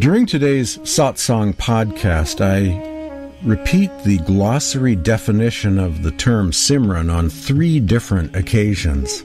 During 0.00 0.26
today's 0.26 0.78
Satsang 0.78 1.54
podcast, 1.54 2.40
I 2.40 3.30
repeat 3.44 3.92
the 4.02 4.18
glossary 4.18 4.96
definition 4.96 5.78
of 5.78 6.02
the 6.02 6.10
term 6.10 6.50
Simran 6.50 7.14
on 7.14 7.30
three 7.30 7.78
different 7.78 8.34
occasions. 8.34 9.22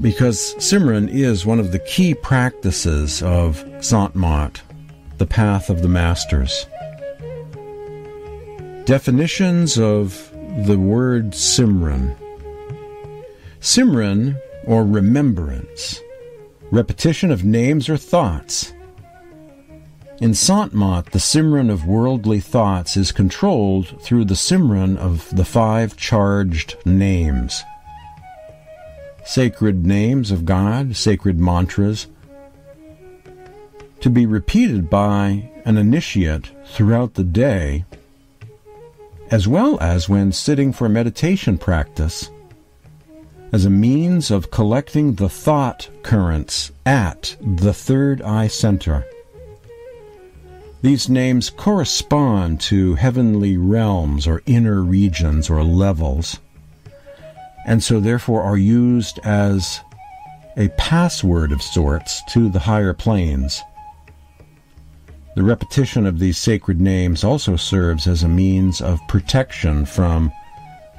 Because 0.00 0.56
Simran 0.56 1.08
is 1.08 1.46
one 1.46 1.60
of 1.60 1.70
the 1.70 1.78
key 1.78 2.14
practices 2.14 3.22
of 3.22 3.64
Sant 3.78 4.16
Mat, 4.16 4.60
the 5.18 5.26
path 5.26 5.70
of 5.70 5.80
the 5.80 5.88
masters. 5.88 6.66
Definitions 8.86 9.78
of 9.78 10.32
the 10.66 10.78
word 10.80 11.30
Simran. 11.30 12.16
Simran, 13.60 14.36
or 14.66 14.84
remembrance, 14.84 16.00
repetition 16.70 17.30
of 17.30 17.44
names 17.44 17.88
or 17.88 17.96
thoughts 17.96 18.72
in 20.20 20.34
Sant 20.34 20.74
Mat, 20.74 21.06
the 21.12 21.18
Simran 21.18 21.70
of 21.70 21.86
worldly 21.86 22.40
thoughts 22.40 22.94
is 22.94 23.10
controlled 23.10 23.98
through 24.02 24.26
the 24.26 24.34
Simran 24.34 24.98
of 24.98 25.34
the 25.34 25.46
five 25.46 25.96
charged 25.96 26.76
names. 26.84 27.64
Sacred 29.24 29.86
names 29.86 30.30
of 30.30 30.44
God, 30.44 30.94
sacred 30.94 31.40
mantras, 31.40 32.06
to 34.00 34.10
be 34.10 34.26
repeated 34.26 34.90
by 34.90 35.50
an 35.64 35.78
initiate 35.78 36.50
throughout 36.66 37.14
the 37.14 37.24
day, 37.24 37.86
as 39.30 39.48
well 39.48 39.78
as 39.80 40.06
when 40.06 40.32
sitting 40.32 40.70
for 40.70 40.86
meditation 40.86 41.56
practice, 41.56 42.30
as 43.52 43.64
a 43.64 43.70
means 43.70 44.30
of 44.30 44.50
collecting 44.50 45.14
the 45.14 45.28
thought 45.28 45.88
currents 46.02 46.70
at 46.86 47.36
the 47.40 47.72
third 47.72 48.22
eye 48.22 48.46
center. 48.46 49.04
These 50.82 51.08
names 51.08 51.50
correspond 51.50 52.60
to 52.62 52.94
heavenly 52.94 53.56
realms 53.56 54.26
or 54.26 54.42
inner 54.46 54.82
regions 54.82 55.50
or 55.50 55.62
levels, 55.62 56.38
and 57.66 57.82
so 57.82 58.00
therefore 58.00 58.42
are 58.42 58.56
used 58.56 59.18
as 59.24 59.80
a 60.56 60.68
password 60.70 61.52
of 61.52 61.62
sorts 61.62 62.22
to 62.30 62.48
the 62.48 62.60
higher 62.60 62.94
planes. 62.94 63.62
The 65.36 65.42
repetition 65.42 66.06
of 66.06 66.18
these 66.18 66.38
sacred 66.38 66.80
names 66.80 67.24
also 67.24 67.56
serves 67.56 68.06
as 68.06 68.22
a 68.22 68.28
means 68.28 68.80
of 68.80 69.00
protection 69.06 69.84
from 69.84 70.32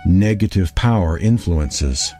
negative 0.05 0.73
power 0.75 1.17
influences. 1.17 2.13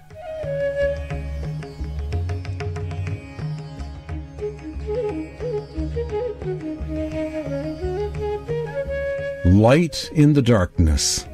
Light 9.62 10.10
in 10.16 10.34
the 10.34 10.42
Darkness. 10.42 11.28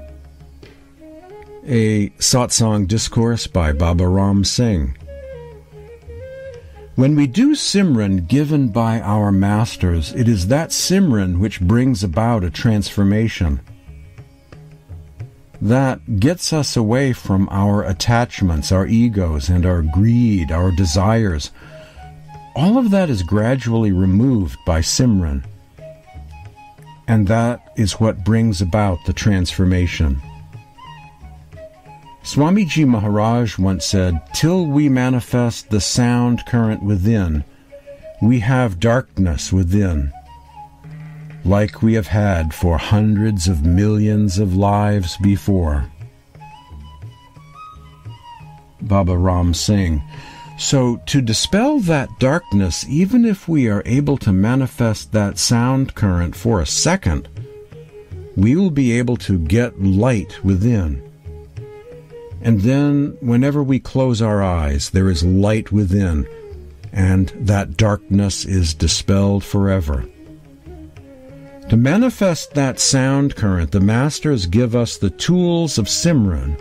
A 1.66 2.10
satsang 2.20 2.86
discourse 2.86 3.48
by 3.48 3.72
Baba 3.72 4.06
Ram 4.06 4.44
Singh. 4.44 4.98
When 6.96 7.16
we 7.16 7.26
do 7.26 7.56
Simran 7.56 8.28
given 8.28 8.68
by 8.68 9.00
our 9.00 9.32
masters, 9.32 10.12
it 10.12 10.28
is 10.28 10.48
that 10.48 10.72
Simran 10.72 11.40
which 11.40 11.62
brings 11.62 12.04
about 12.04 12.44
a 12.44 12.50
transformation. 12.50 13.62
That 15.62 16.20
gets 16.20 16.52
us 16.52 16.76
away 16.76 17.14
from 17.14 17.48
our 17.50 17.82
attachments, 17.86 18.74
our 18.74 18.86
egos, 18.86 19.48
and 19.48 19.66
our 19.66 19.82
greed, 19.82 20.52
our 20.52 20.72
desires. 20.72 21.52
All 22.58 22.78
of 22.78 22.92
that 22.92 23.10
is 23.10 23.24
gradually 23.24 23.94
removed 23.94 24.58
by 24.66 24.82
Simran 24.82 25.46
and 27.08 27.28
that 27.28 27.72
is 27.78 28.00
what 28.00 28.24
brings 28.24 28.62
about 28.62 28.98
the 29.06 29.14
transformation. 29.14 30.22
Swamiji 32.24 32.86
Maharaj 32.86 33.58
once 33.58 33.86
said, 33.86 34.22
Till 34.34 34.68
we 34.68 34.90
manifest 34.90 35.70
the 35.70 35.80
sound 35.80 36.46
current 36.46 36.84
within, 36.84 37.46
we 38.22 38.40
have 38.40 38.82
darkness 38.82 39.54
within, 39.54 40.12
like 41.46 41.82
we 41.82 41.94
have 41.94 42.08
had 42.08 42.54
for 42.54 42.78
hundreds 42.78 43.48
of 43.48 43.66
millions 43.66 44.40
of 44.40 44.58
lives 44.58 45.16
before. 45.18 45.90
Baba 48.82 49.18
Ram 49.18 49.54
Singh 49.54 50.04
so, 50.58 50.98
to 51.06 51.22
dispel 51.22 51.80
that 51.82 52.10
darkness, 52.18 52.84
even 52.90 53.26
if 53.26 53.48
we 53.48 53.70
are 53.70 53.84
able 53.86 54.18
to 54.18 54.34
manifest 54.34 55.12
that 55.12 55.38
sound 55.38 55.94
current 55.94 56.36
for 56.36 56.60
a 56.60 56.66
second, 56.66 57.30
we 58.36 58.56
will 58.56 58.72
be 58.72 58.98
able 58.98 59.18
to 59.18 59.38
get 59.38 59.80
light 59.80 60.44
within. 60.44 61.04
And 62.42 62.62
then, 62.62 63.18
whenever 63.20 63.62
we 63.62 63.80
close 63.80 64.20
our 64.20 64.42
eyes, 64.42 64.90
there 64.90 65.12
is 65.12 65.24
light 65.24 65.72
within, 65.72 66.28
and 66.92 67.30
that 67.36 67.78
darkness 67.78 68.44
is 68.44 68.74
dispelled 68.74 69.44
forever. 69.44 70.06
To 71.70 71.78
manifest 71.78 72.56
that 72.56 72.80
sound 72.80 73.36
current, 73.36 73.72
the 73.72 73.80
Masters 73.80 74.48
give 74.48 74.76
us 74.76 74.98
the 74.98 75.12
tools 75.12 75.78
of 75.78 75.86
Simran 75.86 76.60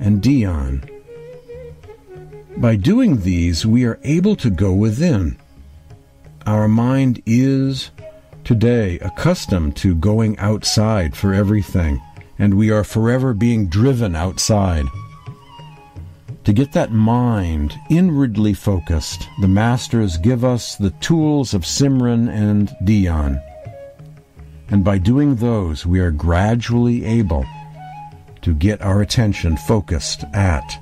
and 0.00 0.20
Dhyan 0.20 0.91
by 2.56 2.76
doing 2.76 3.20
these, 3.20 3.66
we 3.66 3.84
are 3.84 3.98
able 4.04 4.36
to 4.36 4.50
go 4.50 4.72
within. 4.72 5.36
Our 6.46 6.68
mind 6.68 7.22
is 7.24 7.90
today 8.44 8.98
accustomed 8.98 9.76
to 9.76 9.94
going 9.94 10.38
outside 10.38 11.16
for 11.16 11.32
everything, 11.32 12.00
and 12.38 12.54
we 12.54 12.70
are 12.70 12.84
forever 12.84 13.32
being 13.34 13.68
driven 13.68 14.14
outside. 14.16 14.86
To 16.44 16.52
get 16.52 16.72
that 16.72 16.90
mind 16.90 17.78
inwardly 17.88 18.52
focused, 18.52 19.28
the 19.40 19.48
Masters 19.48 20.16
give 20.16 20.44
us 20.44 20.74
the 20.74 20.90
tools 21.00 21.54
of 21.54 21.62
Simran 21.62 22.28
and 22.28 22.68
Dhyan. 22.82 23.40
And 24.68 24.82
by 24.82 24.98
doing 24.98 25.36
those, 25.36 25.86
we 25.86 26.00
are 26.00 26.10
gradually 26.10 27.04
able 27.04 27.46
to 28.40 28.54
get 28.54 28.82
our 28.82 29.00
attention 29.00 29.56
focused 29.56 30.24
at 30.34 30.81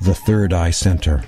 the 0.00 0.14
Third 0.14 0.52
Eye 0.52 0.70
Center. 0.70 1.24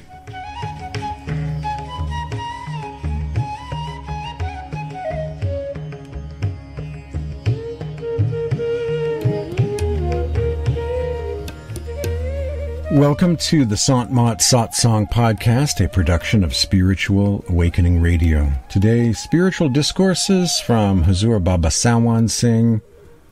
Welcome 12.93 13.37
to 13.37 13.65
the 13.65 13.77
Sant 13.77 14.13
Mat 14.13 14.41
Satsang 14.41 15.11
podcast, 15.11 15.85
a 15.85 15.89
production 15.89 16.45
of 16.45 16.55
Spiritual 16.55 17.45
Awakening 17.49 18.01
Radio. 18.01 18.53
Today, 18.69 19.13
spiritual 19.13 19.69
discourses 19.69 20.61
from 20.61 21.05
Huzur 21.05 21.43
Baba 21.43 21.69
Sawan 21.69 22.29
Singh, 22.29 22.83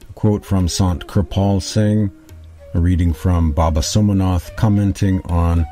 a 0.08 0.12
quote 0.14 0.44
from 0.44 0.68
Sant 0.68 1.06
Kirpal 1.06 1.60
Singh, 1.60 2.10
a 2.74 2.80
reading 2.80 3.14
from 3.14 3.52
Baba 3.52 3.80
Somanath 3.80 4.54
commenting 4.56 5.22
on 5.22 5.66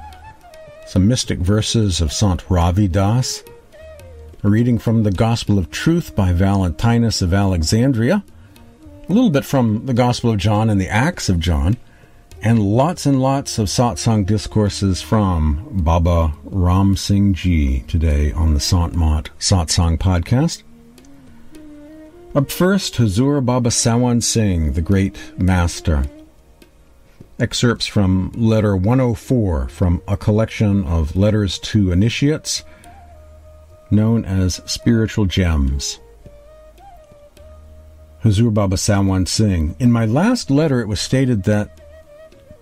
some 0.87 1.07
mystic 1.07 1.39
verses 1.39 2.01
of 2.01 2.13
Sant 2.13 2.49
Ravi 2.49 2.89
Das, 2.89 3.43
a 4.43 4.49
reading 4.49 4.79
from 4.79 5.03
the 5.03 5.11
Gospel 5.11 5.59
of 5.59 5.71
Truth 5.71 6.17
by 6.17 6.33
Valentinus 6.33 7.21
of 7.21 7.35
Alexandria, 7.35 8.25
a 9.09 9.13
little 9.13 9.31
bit 9.31 9.45
from 9.45 9.85
the 9.87 9.95
Gospel 9.95 10.31
of 10.31 10.39
John 10.39 10.71
and 10.71 10.81
the 10.81 10.89
Acts 10.89 11.29
of 11.29 11.39
John, 11.39 11.77
and 12.43 12.61
lots 12.61 13.05
and 13.05 13.21
lots 13.21 13.59
of 13.59 13.69
satsang 13.69 14.25
discourses 14.25 15.03
from 15.03 15.69
Baba 15.71 16.33
Ram 16.45 16.97
Singh 16.97 17.35
Ji 17.35 17.81
today 17.81 18.33
on 18.33 18.55
the 18.55 18.61
Sant 18.61 18.95
Mat 18.95 19.29
Satsang 19.39 19.99
podcast. 19.99 20.63
Up 22.35 22.51
first, 22.51 22.95
Huzur 22.95 23.45
Baba 23.45 23.71
Sawan 23.71 24.23
Singh, 24.23 24.73
the 24.73 24.83
great 24.83 25.17
master 25.39 26.05
excerpts 27.39 27.87
from 27.87 28.33
letter 28.35 28.77
104 28.77 29.69
from 29.69 30.03
a 30.09 30.17
collection 30.17 30.85
of 30.85 31.17
letters 31.17 31.59
to 31.59 31.93
initiates 31.93 32.65
known 33.91 34.25
as 34.25 34.63
Spiritual 34.67 35.27
Gems. 35.27 36.01
Huzur 38.23 38.53
Baba 38.53 38.77
Sawan 38.77 39.29
Singh. 39.29 39.77
In 39.79 39.93
my 39.93 40.07
last 40.07 40.51
letter, 40.51 40.81
it 40.81 40.89
was 40.89 41.01
stated 41.01 41.45
that 41.45 41.81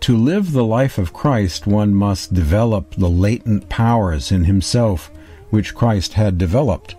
to 0.01 0.17
live 0.17 0.53
the 0.53 0.65
life 0.65 0.99
of 0.99 1.15
Christ, 1.15 1.67
one 1.67 1.95
must 1.95 2.35
develop 2.35 2.95
the 2.95 3.09
latent 3.09 3.71
powers 3.71 4.31
in 4.31 4.45
himself 4.45 5.11
which 5.49 5.75
Christ 5.75 6.15
had 6.15 6.37
developed. 6.37 6.97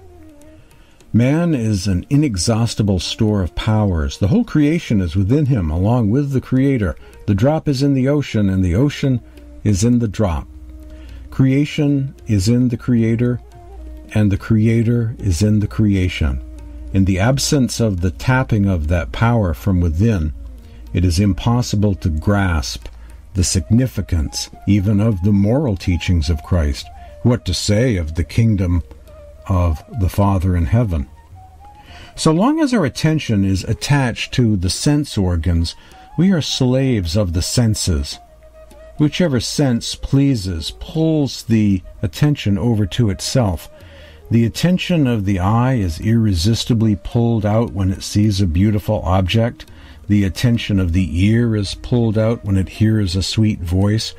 Man 1.13 1.53
is 1.53 1.87
an 1.87 2.05
inexhaustible 2.09 2.99
store 2.99 3.43
of 3.43 3.55
powers. 3.55 4.17
The 4.17 4.29
whole 4.29 4.43
creation 4.43 5.01
is 5.01 5.15
within 5.15 5.45
him, 5.45 5.69
along 5.69 6.09
with 6.09 6.31
the 6.31 6.41
Creator. 6.41 6.95
The 7.25 7.35
drop 7.35 7.67
is 7.67 7.81
in 7.81 7.93
the 7.93 8.07
ocean, 8.07 8.49
and 8.49 8.63
the 8.63 8.75
ocean 8.75 9.21
is 9.63 9.83
in 9.83 9.99
the 9.99 10.07
drop. 10.07 10.47
Creation 11.31 12.15
is 12.27 12.47
in 12.47 12.69
the 12.69 12.77
Creator. 12.77 13.39
and 14.13 14.31
the 14.31 14.37
Creator 14.37 15.15
is 15.19 15.41
in 15.41 15.59
the 15.59 15.67
creation. 15.67 16.41
In 16.93 17.05
the 17.05 17.19
absence 17.19 17.79
of 17.79 18.01
the 18.01 18.11
tapping 18.11 18.65
of 18.65 18.87
that 18.87 19.11
power 19.11 19.53
from 19.53 19.81
within, 19.81 20.33
it 20.93 21.03
is 21.03 21.19
impossible 21.19 21.95
to 21.95 22.09
grasp 22.09 22.87
the 23.33 23.43
significance 23.43 24.49
even 24.67 25.01
of 25.01 25.21
the 25.23 25.33
moral 25.33 25.75
teachings 25.75 26.29
of 26.29 26.43
Christ, 26.43 26.87
what 27.23 27.43
to 27.45 27.53
say 27.53 27.97
of 27.97 28.15
the 28.15 28.23
kingdom 28.23 28.83
of 29.49 29.83
the 29.99 30.07
Father 30.07 30.55
in 30.55 30.67
heaven. 30.67 31.09
So 32.15 32.31
long 32.31 32.61
as 32.61 32.73
our 32.73 32.85
attention 32.85 33.43
is 33.43 33.65
attached 33.65 34.33
to 34.35 34.55
the 34.55 34.69
sense 34.69 35.17
organs, 35.17 35.75
we 36.17 36.31
are 36.31 36.41
slaves 36.41 37.17
of 37.17 37.33
the 37.33 37.41
senses. 37.41 38.19
Whichever 38.97 39.41
sense 39.41 39.95
pleases 39.95 40.71
pulls 40.79 41.43
the 41.43 41.81
attention 42.01 42.57
over 42.57 42.85
to 42.85 43.09
itself. 43.09 43.69
The 44.31 44.45
attention 44.45 45.07
of 45.07 45.25
the 45.25 45.39
eye 45.39 45.73
is 45.73 45.99
irresistibly 45.99 46.95
pulled 46.95 47.45
out 47.45 47.73
when 47.73 47.91
it 47.91 48.01
sees 48.01 48.39
a 48.39 48.47
beautiful 48.47 49.01
object. 49.01 49.65
The 50.07 50.23
attention 50.23 50.79
of 50.79 50.93
the 50.93 51.25
ear 51.25 51.55
is 51.55 51.75
pulled 51.75 52.17
out 52.17 52.45
when 52.45 52.55
it 52.55 52.69
hears 52.69 53.15
a 53.15 53.23
sweet 53.23 53.59
voice. 53.59 54.13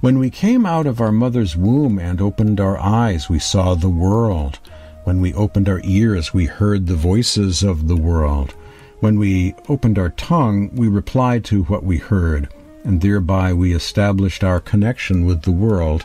When 0.00 0.18
we 0.18 0.30
came 0.30 0.66
out 0.66 0.86
of 0.86 1.00
our 1.00 1.10
mother's 1.10 1.56
womb 1.56 1.98
and 1.98 2.20
opened 2.20 2.60
our 2.60 2.78
eyes, 2.78 3.30
we 3.30 3.38
saw 3.38 3.74
the 3.74 3.88
world. 3.88 4.58
When 5.04 5.20
we 5.22 5.32
opened 5.32 5.68
our 5.68 5.80
ears, 5.82 6.34
we 6.34 6.44
heard 6.44 6.86
the 6.86 6.94
voices 6.94 7.62
of 7.62 7.88
the 7.88 7.96
world. 7.96 8.54
When 9.00 9.18
we 9.18 9.54
opened 9.68 9.98
our 9.98 10.10
tongue, 10.10 10.70
we 10.74 10.88
replied 10.88 11.44
to 11.46 11.62
what 11.64 11.84
we 11.84 11.98
heard, 11.98 12.48
and 12.82 13.00
thereby 13.00 13.52
we 13.52 13.72
established 13.72 14.42
our 14.42 14.60
connection 14.60 15.24
with 15.24 15.42
the 15.42 15.52
world 15.52 16.04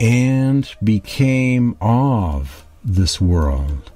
and 0.00 0.72
became 0.84 1.76
of 1.80 2.64
this 2.84 3.20
world. 3.20 3.90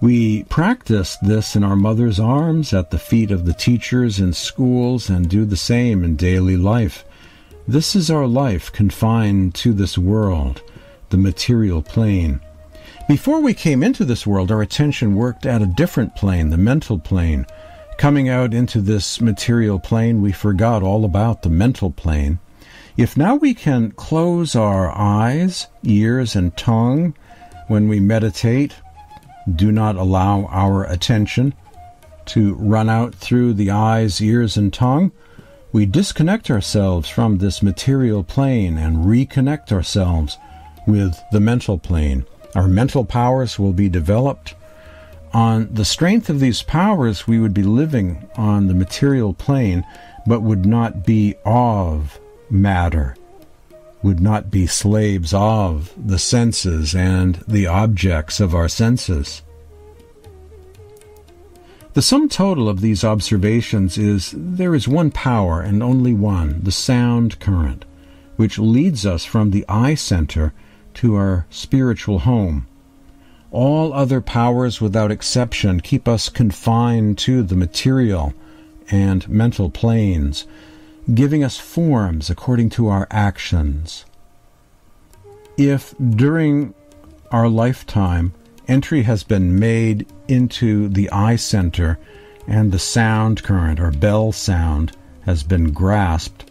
We 0.00 0.44
practice 0.44 1.16
this 1.20 1.56
in 1.56 1.64
our 1.64 1.76
mother's 1.76 2.20
arms, 2.20 2.72
at 2.72 2.90
the 2.90 2.98
feet 2.98 3.30
of 3.30 3.44
the 3.44 3.52
teachers 3.52 4.20
in 4.20 4.32
schools, 4.32 5.10
and 5.10 5.28
do 5.28 5.44
the 5.44 5.56
same 5.56 6.04
in 6.04 6.16
daily 6.16 6.56
life. 6.56 7.04
This 7.66 7.94
is 7.94 8.10
our 8.10 8.26
life 8.26 8.72
confined 8.72 9.54
to 9.56 9.74
this 9.74 9.98
world, 9.98 10.62
the 11.10 11.18
material 11.18 11.82
plane. 11.82 12.40
Before 13.08 13.40
we 13.40 13.54
came 13.54 13.82
into 13.82 14.04
this 14.04 14.26
world, 14.26 14.52
our 14.52 14.60
attention 14.60 15.14
worked 15.14 15.46
at 15.46 15.62
a 15.62 15.66
different 15.66 16.14
plane, 16.14 16.50
the 16.50 16.58
mental 16.58 16.98
plane. 16.98 17.46
Coming 17.96 18.28
out 18.28 18.52
into 18.52 18.82
this 18.82 19.18
material 19.18 19.78
plane, 19.78 20.20
we 20.20 20.30
forgot 20.30 20.82
all 20.82 21.06
about 21.06 21.40
the 21.40 21.48
mental 21.48 21.90
plane. 21.90 22.38
If 22.98 23.16
now 23.16 23.34
we 23.34 23.54
can 23.54 23.92
close 23.92 24.54
our 24.54 24.90
eyes, 24.90 25.68
ears, 25.84 26.36
and 26.36 26.54
tongue 26.58 27.14
when 27.68 27.88
we 27.88 27.98
meditate, 27.98 28.74
do 29.56 29.72
not 29.72 29.96
allow 29.96 30.44
our 30.50 30.84
attention 30.84 31.54
to 32.26 32.56
run 32.56 32.90
out 32.90 33.14
through 33.14 33.54
the 33.54 33.70
eyes, 33.70 34.20
ears, 34.20 34.58
and 34.58 34.70
tongue. 34.70 35.12
We 35.72 35.86
disconnect 35.86 36.50
ourselves 36.50 37.08
from 37.08 37.38
this 37.38 37.62
material 37.62 38.22
plane 38.22 38.76
and 38.76 39.06
reconnect 39.06 39.72
ourselves 39.72 40.36
with 40.86 41.18
the 41.32 41.40
mental 41.40 41.78
plane. 41.78 42.26
Our 42.54 42.68
mental 42.68 43.04
powers 43.04 43.58
will 43.58 43.72
be 43.72 43.88
developed. 43.88 44.54
On 45.32 45.68
the 45.72 45.84
strength 45.84 46.30
of 46.30 46.40
these 46.40 46.62
powers, 46.62 47.26
we 47.26 47.38
would 47.38 47.54
be 47.54 47.62
living 47.62 48.28
on 48.36 48.66
the 48.66 48.74
material 48.74 49.34
plane, 49.34 49.84
but 50.26 50.42
would 50.42 50.64
not 50.64 51.04
be 51.04 51.34
of 51.44 52.18
matter 52.50 53.14
would 54.02 54.20
not 54.20 54.50
be 54.50 54.66
slaves 54.66 55.34
of 55.34 55.92
the 55.96 56.18
senses 56.18 56.94
and 56.94 57.36
the 57.48 57.66
objects 57.66 58.40
of 58.40 58.54
our 58.54 58.68
senses. 58.68 59.42
The 61.94 62.02
sum 62.02 62.28
total 62.28 62.68
of 62.68 62.80
these 62.80 63.02
observations 63.02 63.98
is 63.98 64.32
there 64.36 64.74
is 64.74 64.86
one 64.86 65.10
power 65.10 65.60
and 65.60 65.82
only 65.82 66.14
one, 66.14 66.60
the 66.62 66.70
sound 66.70 67.40
current, 67.40 67.84
which 68.36 68.58
leads 68.58 69.04
us 69.04 69.24
from 69.24 69.50
the 69.50 69.64
eye 69.68 69.94
center 69.94 70.52
to 70.98 71.14
our 71.14 71.46
spiritual 71.48 72.20
home. 72.20 72.66
All 73.52 73.92
other 73.92 74.20
powers, 74.20 74.80
without 74.80 75.12
exception, 75.12 75.80
keep 75.80 76.08
us 76.08 76.28
confined 76.28 77.18
to 77.18 77.44
the 77.44 77.54
material 77.54 78.34
and 78.90 79.28
mental 79.28 79.70
planes, 79.70 80.44
giving 81.14 81.44
us 81.44 81.56
forms 81.56 82.30
according 82.30 82.70
to 82.70 82.88
our 82.88 83.06
actions. 83.12 84.04
If 85.56 85.94
during 85.98 86.74
our 87.30 87.48
lifetime 87.48 88.34
entry 88.66 89.02
has 89.02 89.22
been 89.22 89.56
made 89.56 90.04
into 90.26 90.88
the 90.88 91.08
eye 91.10 91.36
center 91.36 91.96
and 92.48 92.72
the 92.72 92.78
sound 92.80 93.44
current 93.44 93.78
or 93.78 93.92
bell 93.92 94.32
sound 94.32 94.96
has 95.26 95.44
been 95.44 95.72
grasped, 95.72 96.50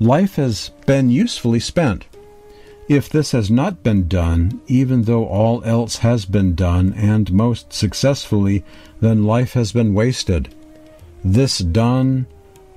life 0.00 0.34
has 0.34 0.70
been 0.84 1.10
usefully 1.10 1.60
spent. 1.60 2.06
If 2.88 3.10
this 3.10 3.32
has 3.32 3.50
not 3.50 3.82
been 3.82 4.08
done, 4.08 4.62
even 4.66 5.02
though 5.02 5.26
all 5.26 5.62
else 5.64 5.98
has 5.98 6.24
been 6.24 6.54
done 6.54 6.94
and 6.94 7.30
most 7.30 7.72
successfully, 7.72 8.64
then 9.00 9.24
life 9.24 9.52
has 9.52 9.72
been 9.72 9.92
wasted. 9.92 10.54
This 11.22 11.58
done, 11.58 12.26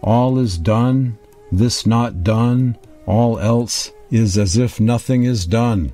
all 0.01 0.37
is 0.37 0.57
done, 0.57 1.17
this 1.49 1.85
not 1.85 2.23
done, 2.23 2.77
all 3.05 3.39
else 3.39 3.91
is 4.09 4.37
as 4.37 4.57
if 4.57 4.81
nothing 4.81 5.23
is 5.23 5.45
done. 5.45 5.93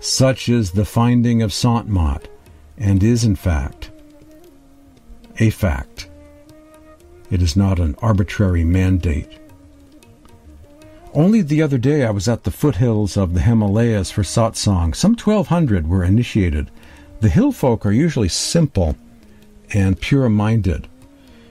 Such 0.00 0.48
is 0.48 0.72
the 0.72 0.84
finding 0.84 1.40
of 1.40 1.52
Sant 1.52 1.88
Mat, 1.88 2.26
and 2.76 3.02
is 3.04 3.22
in 3.22 3.36
fact 3.36 3.92
a 5.38 5.50
fact. 5.50 6.08
It 7.30 7.40
is 7.40 7.56
not 7.56 7.78
an 7.78 7.94
arbitrary 8.02 8.64
mandate. 8.64 9.38
Only 11.14 11.42
the 11.42 11.60
other 11.60 11.76
day 11.76 12.06
I 12.06 12.10
was 12.10 12.26
at 12.26 12.44
the 12.44 12.50
foothills 12.50 13.18
of 13.18 13.34
the 13.34 13.42
Himalayas 13.42 14.10
for 14.10 14.22
satsang. 14.22 14.96
Some 14.96 15.12
1,200 15.12 15.86
were 15.86 16.02
initiated. 16.02 16.70
The 17.20 17.28
hill 17.28 17.52
folk 17.52 17.84
are 17.84 17.92
usually 17.92 18.30
simple 18.30 18.96
and 19.74 20.00
pure 20.00 20.30
minded. 20.30 20.88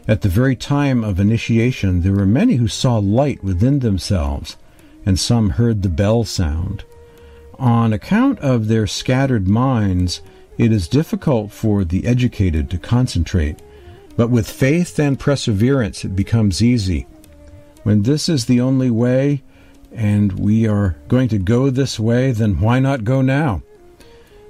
At 0.07 0.21
the 0.21 0.29
very 0.29 0.55
time 0.55 1.03
of 1.03 1.19
initiation, 1.19 2.01
there 2.01 2.13
were 2.13 2.25
many 2.25 2.55
who 2.55 2.67
saw 2.67 2.97
light 2.97 3.43
within 3.43 3.79
themselves, 3.79 4.57
and 5.05 5.19
some 5.19 5.51
heard 5.51 5.83
the 5.83 5.89
bell 5.89 6.23
sound. 6.23 6.83
On 7.59 7.93
account 7.93 8.39
of 8.39 8.67
their 8.67 8.87
scattered 8.87 9.47
minds, 9.47 10.21
it 10.57 10.71
is 10.71 10.87
difficult 10.87 11.51
for 11.51 11.83
the 11.83 12.07
educated 12.07 12.67
to 12.71 12.79
concentrate, 12.79 13.61
but 14.17 14.31
with 14.31 14.49
faith 14.49 14.99
and 14.99 15.19
perseverance 15.19 16.03
it 16.03 16.15
becomes 16.15 16.63
easy. 16.63 17.05
When 17.83 18.01
this 18.01 18.27
is 18.27 18.45
the 18.45 18.59
only 18.59 18.89
way, 18.89 19.43
and 19.91 20.31
we 20.39 20.67
are 20.67 20.95
going 21.07 21.27
to 21.29 21.37
go 21.37 21.69
this 21.69 21.99
way, 21.99 22.31
then 22.31 22.59
why 22.59 22.79
not 22.79 23.03
go 23.03 23.21
now? 23.21 23.61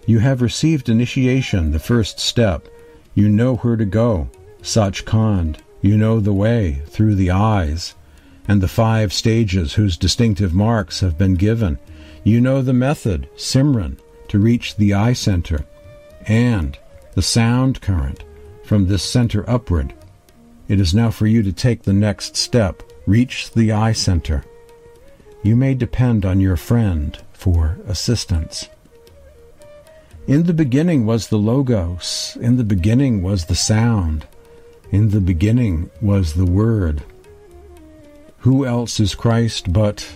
You 0.05 0.19
have 0.19 0.41
received 0.41 0.89
initiation, 0.89 1.71
the 1.71 1.79
first 1.79 2.19
step. 2.19 2.67
You 3.13 3.29
know 3.29 3.55
where 3.57 3.75
to 3.75 3.85
go. 3.85 4.29
Sach 4.61 4.93
Sachkhand. 4.93 5.57
You 5.81 5.97
know 5.97 6.19
the 6.19 6.33
way, 6.33 6.83
through 6.85 7.15
the 7.15 7.31
eyes, 7.31 7.95
and 8.47 8.61
the 8.61 8.67
five 8.67 9.11
stages 9.11 9.73
whose 9.73 9.97
distinctive 9.97 10.53
marks 10.53 10.99
have 10.99 11.17
been 11.17 11.33
given. 11.33 11.79
You 12.23 12.39
know 12.39 12.61
the 12.61 12.73
method, 12.73 13.27
Simran, 13.35 13.97
to 14.27 14.37
reach 14.37 14.75
the 14.75 14.93
eye 14.93 15.13
center, 15.13 15.65
and 16.27 16.77
the 17.13 17.23
sound 17.23 17.81
current 17.81 18.23
from 18.63 18.87
this 18.87 19.03
center 19.03 19.49
upward. 19.49 19.93
It 20.67 20.79
is 20.79 20.93
now 20.93 21.09
for 21.09 21.25
you 21.25 21.41
to 21.43 21.51
take 21.51 21.83
the 21.83 21.93
next 21.93 22.37
step, 22.37 22.83
reach 23.07 23.51
the 23.51 23.71
eye 23.71 23.93
center. 23.93 24.45
You 25.43 25.55
may 25.55 25.73
depend 25.73 26.25
on 26.25 26.39
your 26.39 26.57
friend 26.57 27.17
for 27.33 27.79
assistance. 27.87 28.69
In 30.27 30.43
the 30.43 30.53
beginning 30.53 31.05
was 31.05 31.27
the 31.27 31.39
Logos, 31.39 32.37
in 32.39 32.57
the 32.57 32.63
beginning 32.63 33.23
was 33.23 33.45
the 33.45 33.55
sound, 33.55 34.27
in 34.91 35.09
the 35.09 35.19
beginning 35.21 35.89
was 35.99 36.33
the 36.33 36.45
Word. 36.45 37.03
Who 38.39 38.65
else 38.65 38.99
is 38.99 39.15
Christ 39.15 39.73
but 39.73 40.07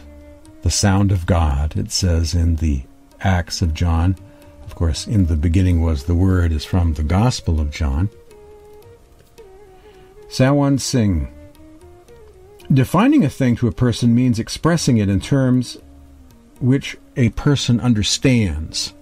the 0.61 0.69
sound 0.69 1.11
of 1.11 1.25
God, 1.25 1.75
it 1.75 1.91
says 1.91 2.35
in 2.35 2.57
the 2.57 2.83
Acts 3.21 3.61
of 3.61 3.73
John. 3.73 4.15
Of 4.63 4.75
course, 4.75 5.07
in 5.07 5.25
the 5.25 5.35
beginning 5.35 5.81
was 5.81 6.03
the 6.03 6.15
Word 6.15 6.51
is 6.51 6.65
from 6.65 6.93
the 6.93 7.03
Gospel 7.03 7.59
of 7.59 7.71
John. 7.71 8.09
Sawan 10.27 10.79
Singh. 10.79 11.34
Defining 12.73 13.23
a 13.23 13.29
thing 13.29 13.55
to 13.57 13.67
a 13.67 13.71
person 13.71 14.15
means 14.15 14.39
expressing 14.39 14.97
it 14.97 15.09
in 15.09 15.19
terms 15.19 15.77
which 16.59 16.97
a 17.15 17.29
person 17.29 17.79
understands. 17.79 18.93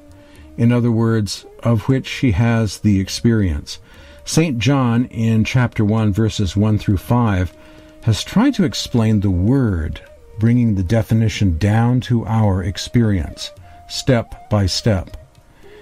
In 0.57 0.71
other 0.71 0.91
words, 0.91 1.45
of 1.63 1.87
which 1.87 2.07
she 2.07 2.31
has 2.31 2.79
the 2.79 2.99
experience. 2.99 3.79
St. 4.25 4.57
John, 4.57 5.05
in 5.05 5.43
chapter 5.43 5.83
1, 5.83 6.13
verses 6.13 6.55
1 6.55 6.77
through 6.77 6.97
5, 6.97 7.55
has 8.03 8.23
tried 8.23 8.53
to 8.55 8.63
explain 8.63 9.19
the 9.19 9.31
word 9.31 10.01
bringing 10.39 10.75
the 10.75 10.83
definition 10.83 11.57
down 11.57 12.01
to 12.01 12.25
our 12.25 12.63
experience, 12.63 13.51
step 13.87 14.49
by 14.49 14.65
step. 14.65 15.17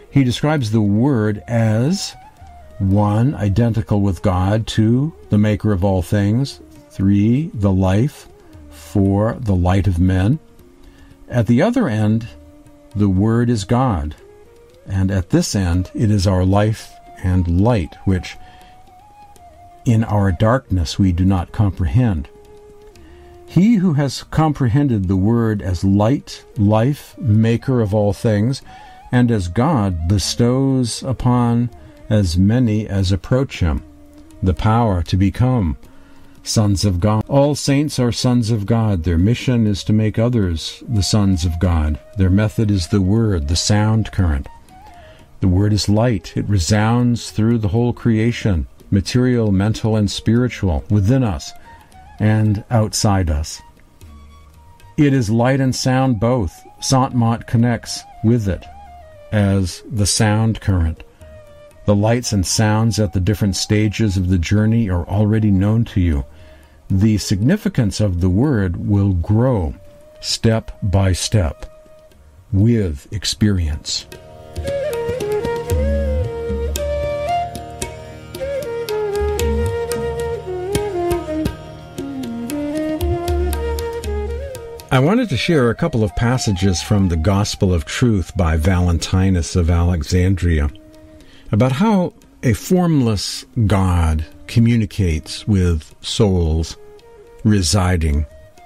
He 0.09 0.23
describes 0.23 0.71
the 0.71 0.81
Word 0.81 1.41
as 1.47 2.15
one, 2.79 3.33
identical 3.35 4.01
with 4.01 4.21
God, 4.21 4.67
two, 4.67 5.13
the 5.29 5.37
maker 5.37 5.71
of 5.71 5.83
all 5.83 6.01
things, 6.01 6.59
three, 6.91 7.49
the 7.53 7.71
life, 7.71 8.27
four, 8.69 9.37
the 9.39 9.55
light 9.55 9.87
of 9.87 9.99
men. 9.99 10.39
At 11.29 11.47
the 11.47 11.61
other 11.61 11.87
end, 11.87 12.27
the 12.93 13.09
Word 13.09 13.49
is 13.49 13.63
God, 13.63 14.15
and 14.85 15.09
at 15.09 15.29
this 15.29 15.55
end, 15.55 15.89
it 15.93 16.11
is 16.11 16.27
our 16.27 16.43
life 16.43 16.91
and 17.23 17.61
light, 17.61 17.95
which 18.03 18.35
in 19.85 20.03
our 20.03 20.31
darkness 20.31 20.99
we 20.99 21.13
do 21.13 21.23
not 21.23 21.53
comprehend. 21.53 22.27
He 23.45 23.75
who 23.75 23.93
has 23.93 24.23
comprehended 24.23 25.07
the 25.07 25.15
Word 25.15 25.61
as 25.61 25.83
light, 25.83 26.43
life, 26.57 27.17
maker 27.17 27.79
of 27.79 27.93
all 27.93 28.11
things, 28.11 28.61
and 29.11 29.31
as 29.31 29.47
God 29.47 30.07
bestows 30.07 31.03
upon 31.03 31.69
as 32.09 32.37
many 32.37 32.87
as 32.87 33.11
approach 33.11 33.59
Him 33.61 33.83
the 34.43 34.53
power 34.53 35.03
to 35.03 35.15
become 35.15 35.77
sons 36.43 36.85
of 36.85 36.99
God. 36.99 37.23
All 37.27 37.55
saints 37.55 37.99
are 37.99 38.11
sons 38.11 38.49
of 38.49 38.65
God. 38.65 39.03
Their 39.03 39.17
mission 39.17 39.67
is 39.67 39.83
to 39.85 39.93
make 39.93 40.17
others 40.17 40.83
the 40.87 41.03
sons 41.03 41.45
of 41.45 41.59
God. 41.59 41.99
Their 42.17 42.29
method 42.29 42.71
is 42.71 42.87
the 42.87 43.01
Word, 43.01 43.47
the 43.47 43.55
sound 43.55 44.11
current. 44.11 44.47
The 45.39 45.47
Word 45.47 45.73
is 45.73 45.89
light, 45.89 46.37
it 46.37 46.47
resounds 46.47 47.31
through 47.31 47.59
the 47.59 47.69
whole 47.69 47.93
creation, 47.93 48.67
material, 48.91 49.51
mental, 49.51 49.95
and 49.95 50.09
spiritual, 50.09 50.83
within 50.89 51.23
us 51.23 51.51
and 52.19 52.63
outside 52.69 53.29
us. 53.29 53.61
It 54.97 55.13
is 55.13 55.29
light 55.31 55.59
and 55.59 55.75
sound 55.75 56.19
both. 56.19 56.53
Sant 56.79 57.15
Mat 57.15 57.47
connects 57.47 58.03
with 58.23 58.47
it 58.47 58.63
as 59.31 59.81
the 59.89 60.05
sound 60.05 60.61
current. 60.61 61.03
The 61.85 61.95
lights 61.95 62.31
and 62.31 62.45
sounds 62.45 62.99
at 62.99 63.13
the 63.13 63.19
different 63.19 63.55
stages 63.55 64.17
of 64.17 64.29
the 64.29 64.37
journey 64.37 64.89
are 64.89 65.07
already 65.07 65.49
known 65.49 65.85
to 65.85 66.01
you. 66.01 66.25
The 66.93 67.17
significance 67.19 68.01
of 68.01 68.19
the 68.19 68.29
word 68.29 68.75
will 68.75 69.13
grow 69.13 69.75
step 70.19 70.77
by 70.83 71.13
step 71.13 71.65
with 72.51 73.07
experience. 73.13 74.05
I 84.91 84.99
wanted 84.99 85.29
to 85.29 85.37
share 85.37 85.69
a 85.69 85.75
couple 85.75 86.03
of 86.03 86.13
passages 86.17 86.81
from 86.81 87.07
the 87.07 87.15
Gospel 87.15 87.73
of 87.73 87.85
Truth 87.85 88.35
by 88.35 88.57
Valentinus 88.57 89.55
of 89.55 89.69
Alexandria 89.69 90.69
about 91.53 91.71
how 91.71 92.11
a 92.43 92.51
formless 92.51 93.45
God 93.65 94.25
communicates 94.47 95.47
with 95.47 95.95
souls 96.01 96.75
residing 97.43 98.25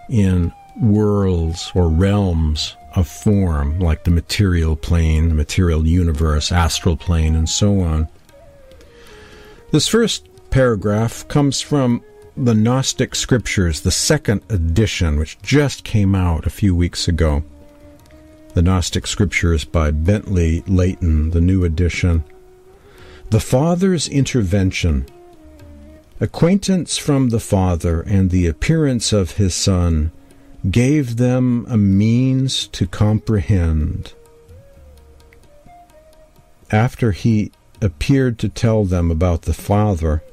in 0.10 0.52
worlds 0.82 1.72
or 1.76 1.90
realms 1.90 2.76
of 2.96 3.08
form, 3.08 3.80
like 3.80 4.04
the 4.04 4.12
material 4.12 4.76
plane, 4.76 5.30
the 5.30 5.36
material 5.36 5.86
universe, 5.86 6.52
astral 6.52 6.96
plane, 6.96 7.36
and 7.36 7.50
so 7.50 7.80
on. 7.80 8.08
This 9.72 9.88
first 9.88 10.28
paragraph 10.50 11.28
comes 11.28 11.62
from 11.62 12.04
the 12.38 12.54
Gnostic 12.54 13.16
Scriptures, 13.16 13.82
the 13.82 13.92
second 13.92 14.42
edition, 14.50 15.18
which 15.18 15.42
just 15.42 15.84
came 15.84 16.16
out 16.16 16.46
a 16.46 16.50
few 16.50 16.76
weeks 16.76 17.08
ago. 17.08 17.44
The 18.54 18.62
Gnostic 18.62 19.08
Scriptures 19.08 19.66
by 19.66 19.92
Bentley 19.92 20.64
Layton, 20.68 21.32
the 21.32 21.42
new 21.42 21.66
edition. 21.66 22.24
The 23.30 23.40
Father's 23.40 24.08
intervention. 24.08 25.06
Acquaintance 26.22 26.98
from 26.98 27.28
the 27.28 27.42
Father 27.42 28.00
and 28.02 28.30
the 28.30 28.48
appearance 28.48 29.12
of 29.12 29.32
his 29.32 29.54
Son 29.54 30.14
gave 30.72 31.18
them 31.18 31.66
a 31.68 31.78
means 31.78 32.68
to 32.68 32.88
comprehend. 32.88 34.14
After 36.72 37.12
he 37.12 37.52
appeared 37.82 38.40
to 38.40 38.48
tell 38.48 38.86
them 38.86 39.12
about 39.12 39.42
the 39.42 39.54
Father, 39.54 40.24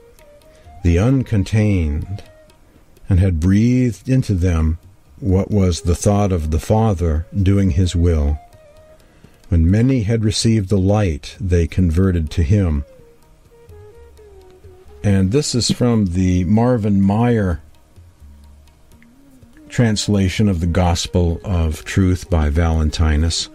the 0.84 0.98
uncontained, 0.98 2.22
and 3.08 3.18
had 3.18 3.40
breathed 3.40 4.08
into 4.08 4.34
them 4.34 4.78
what 5.18 5.50
was 5.50 5.80
the 5.80 5.96
thought 5.96 6.30
of 6.30 6.52
the 6.52 6.60
Father 6.60 7.26
doing 7.36 7.70
his 7.70 7.96
will. 7.96 8.38
When 9.48 9.68
many 9.68 10.02
had 10.04 10.24
received 10.24 10.68
the 10.68 10.78
light, 10.78 11.36
they 11.40 11.66
converted 11.66 12.30
to 12.30 12.44
him. 12.44 12.84
And 15.04 15.32
this 15.32 15.56
is 15.56 15.70
from 15.72 16.06
the 16.06 16.44
Marvin 16.44 17.00
Meyer 17.00 17.60
translation 19.68 20.48
of 20.48 20.60
the 20.60 20.66
Gospel 20.66 21.40
of 21.42 21.84
Truth 21.84 22.30
by 22.30 22.50
Valentinus, 22.50 23.48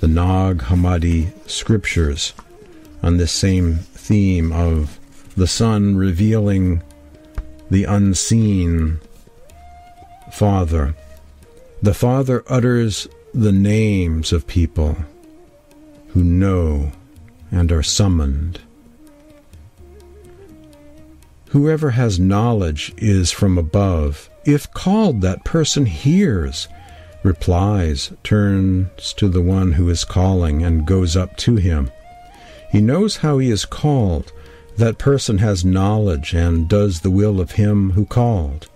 the 0.00 0.08
Nag 0.08 0.58
Hammadi 0.58 1.32
Scriptures, 1.48 2.34
on 3.02 3.16
this 3.16 3.32
same 3.32 3.76
theme 3.76 4.52
of 4.52 4.98
the 5.34 5.46
Son 5.46 5.96
revealing 5.96 6.82
the 7.70 7.84
unseen 7.84 9.00
Father. 10.30 10.94
The 11.80 11.94
Father 11.94 12.44
utters 12.48 13.08
the 13.32 13.52
names 13.52 14.30
of 14.30 14.46
people 14.46 14.96
who 16.08 16.22
know 16.22 16.92
and 17.50 17.72
are 17.72 17.82
summoned. 17.82 18.60
Whoever 21.52 21.90
has 21.90 22.18
knowledge 22.18 22.94
is 22.96 23.30
from 23.30 23.58
above. 23.58 24.30
If 24.46 24.72
called, 24.72 25.20
that 25.20 25.44
person 25.44 25.84
hears, 25.84 26.66
replies, 27.22 28.10
turns 28.24 29.12
to 29.12 29.28
the 29.28 29.42
one 29.42 29.72
who 29.72 29.90
is 29.90 30.02
calling, 30.02 30.62
and 30.62 30.86
goes 30.86 31.14
up 31.14 31.36
to 31.38 31.56
him. 31.56 31.90
He 32.70 32.80
knows 32.80 33.18
how 33.18 33.36
he 33.36 33.50
is 33.50 33.66
called 33.66 34.32
that 34.78 34.96
person 34.96 35.36
has 35.38 35.62
knowledge 35.62 36.32
and 36.32 36.70
does 36.70 37.00
the 37.00 37.10
will 37.10 37.38
of 37.38 37.50
him 37.50 37.90
who 37.90 38.06
called. 38.06 38.70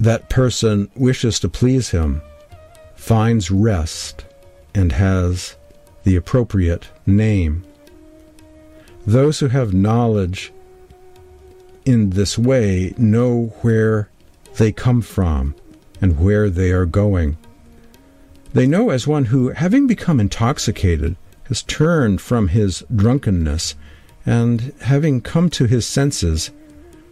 That 0.00 0.30
person 0.30 0.90
wishes 0.96 1.38
to 1.40 1.50
please 1.50 1.90
him, 1.90 2.22
finds 2.94 3.50
rest, 3.50 4.24
and 4.74 4.92
has 4.92 5.54
the 6.04 6.16
appropriate 6.16 6.88
name. 7.04 7.62
Those 9.06 9.40
who 9.40 9.48
have 9.48 9.74
knowledge 9.74 10.50
in 11.88 12.10
this 12.10 12.36
way 12.36 12.92
know 12.98 13.46
where 13.62 14.10
they 14.58 14.70
come 14.70 15.00
from 15.00 15.54
and 16.02 16.20
where 16.20 16.50
they 16.50 16.70
are 16.70 16.84
going. 16.84 17.38
They 18.52 18.66
know 18.66 18.90
as 18.90 19.06
one 19.06 19.24
who, 19.26 19.48
having 19.52 19.86
become 19.86 20.20
intoxicated, 20.20 21.16
has 21.44 21.62
turned 21.62 22.20
from 22.20 22.48
his 22.48 22.84
drunkenness 22.94 23.74
and 24.26 24.74
having 24.82 25.22
come 25.22 25.48
to 25.48 25.64
his 25.64 25.86
senses, 25.86 26.50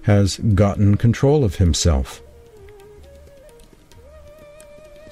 has 0.02 0.36
gotten 0.36 0.98
control 0.98 1.42
of 1.42 1.54
himself. 1.54 2.20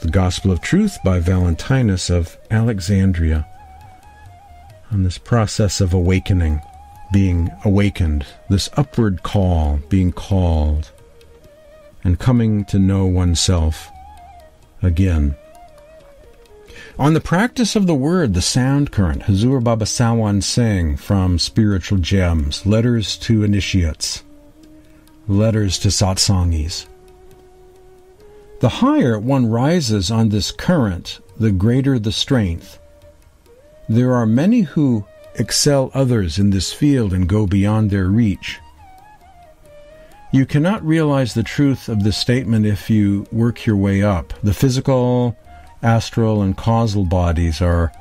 The 0.02 0.10
Gospel 0.10 0.50
of 0.50 0.60
Truth 0.60 0.98
by 1.02 1.20
Valentinus 1.20 2.10
of 2.10 2.36
Alexandria. 2.50 3.48
On 4.90 5.04
this 5.04 5.16
process 5.16 5.80
of 5.80 5.94
awakening, 5.94 6.60
being 7.14 7.48
awakened, 7.64 8.26
this 8.50 8.68
upward 8.76 9.22
call, 9.22 9.78
being 9.88 10.10
called, 10.10 10.90
and 12.02 12.18
coming 12.18 12.64
to 12.64 12.76
know 12.76 13.06
oneself 13.06 13.88
again. 14.82 15.36
On 16.98 17.14
the 17.14 17.20
practice 17.20 17.76
of 17.76 17.86
the 17.86 17.94
word, 17.94 18.34
the 18.34 18.42
sound 18.42 18.90
current, 18.90 19.22
Huzur 19.22 19.62
Baba 19.62 19.84
Sawan 19.84 20.42
Singh 20.42 20.96
from 20.96 21.38
Spiritual 21.38 21.98
Gems, 21.98 22.66
Letters 22.66 23.16
to 23.18 23.44
Initiates, 23.44 24.24
Letters 25.28 25.78
to 25.78 25.92
Satsangis. 25.92 26.86
The 28.58 28.80
higher 28.80 29.20
one 29.20 29.46
rises 29.46 30.10
on 30.10 30.30
this 30.30 30.50
current, 30.50 31.20
the 31.38 31.52
greater 31.52 31.96
the 31.96 32.10
strength. 32.10 32.80
There 33.88 34.14
are 34.14 34.26
many 34.26 34.62
who 34.62 35.06
excel 35.36 35.90
others 35.94 36.38
in 36.38 36.50
this 36.50 36.72
field 36.72 37.12
and 37.12 37.28
go 37.28 37.46
beyond 37.46 37.90
their 37.90 38.06
reach. 38.06 38.60
You 40.32 40.46
cannot 40.46 40.84
realize 40.84 41.34
the 41.34 41.42
truth 41.42 41.88
of 41.88 42.02
this 42.02 42.16
statement 42.16 42.66
if 42.66 42.90
you 42.90 43.26
work 43.30 43.66
your 43.66 43.76
way 43.76 44.02
up. 44.02 44.32
The 44.42 44.54
physical, 44.54 45.36
astral 45.82 46.42
and 46.42 46.56
causal 46.56 47.04
bodies 47.04 47.62
are 47.62 47.92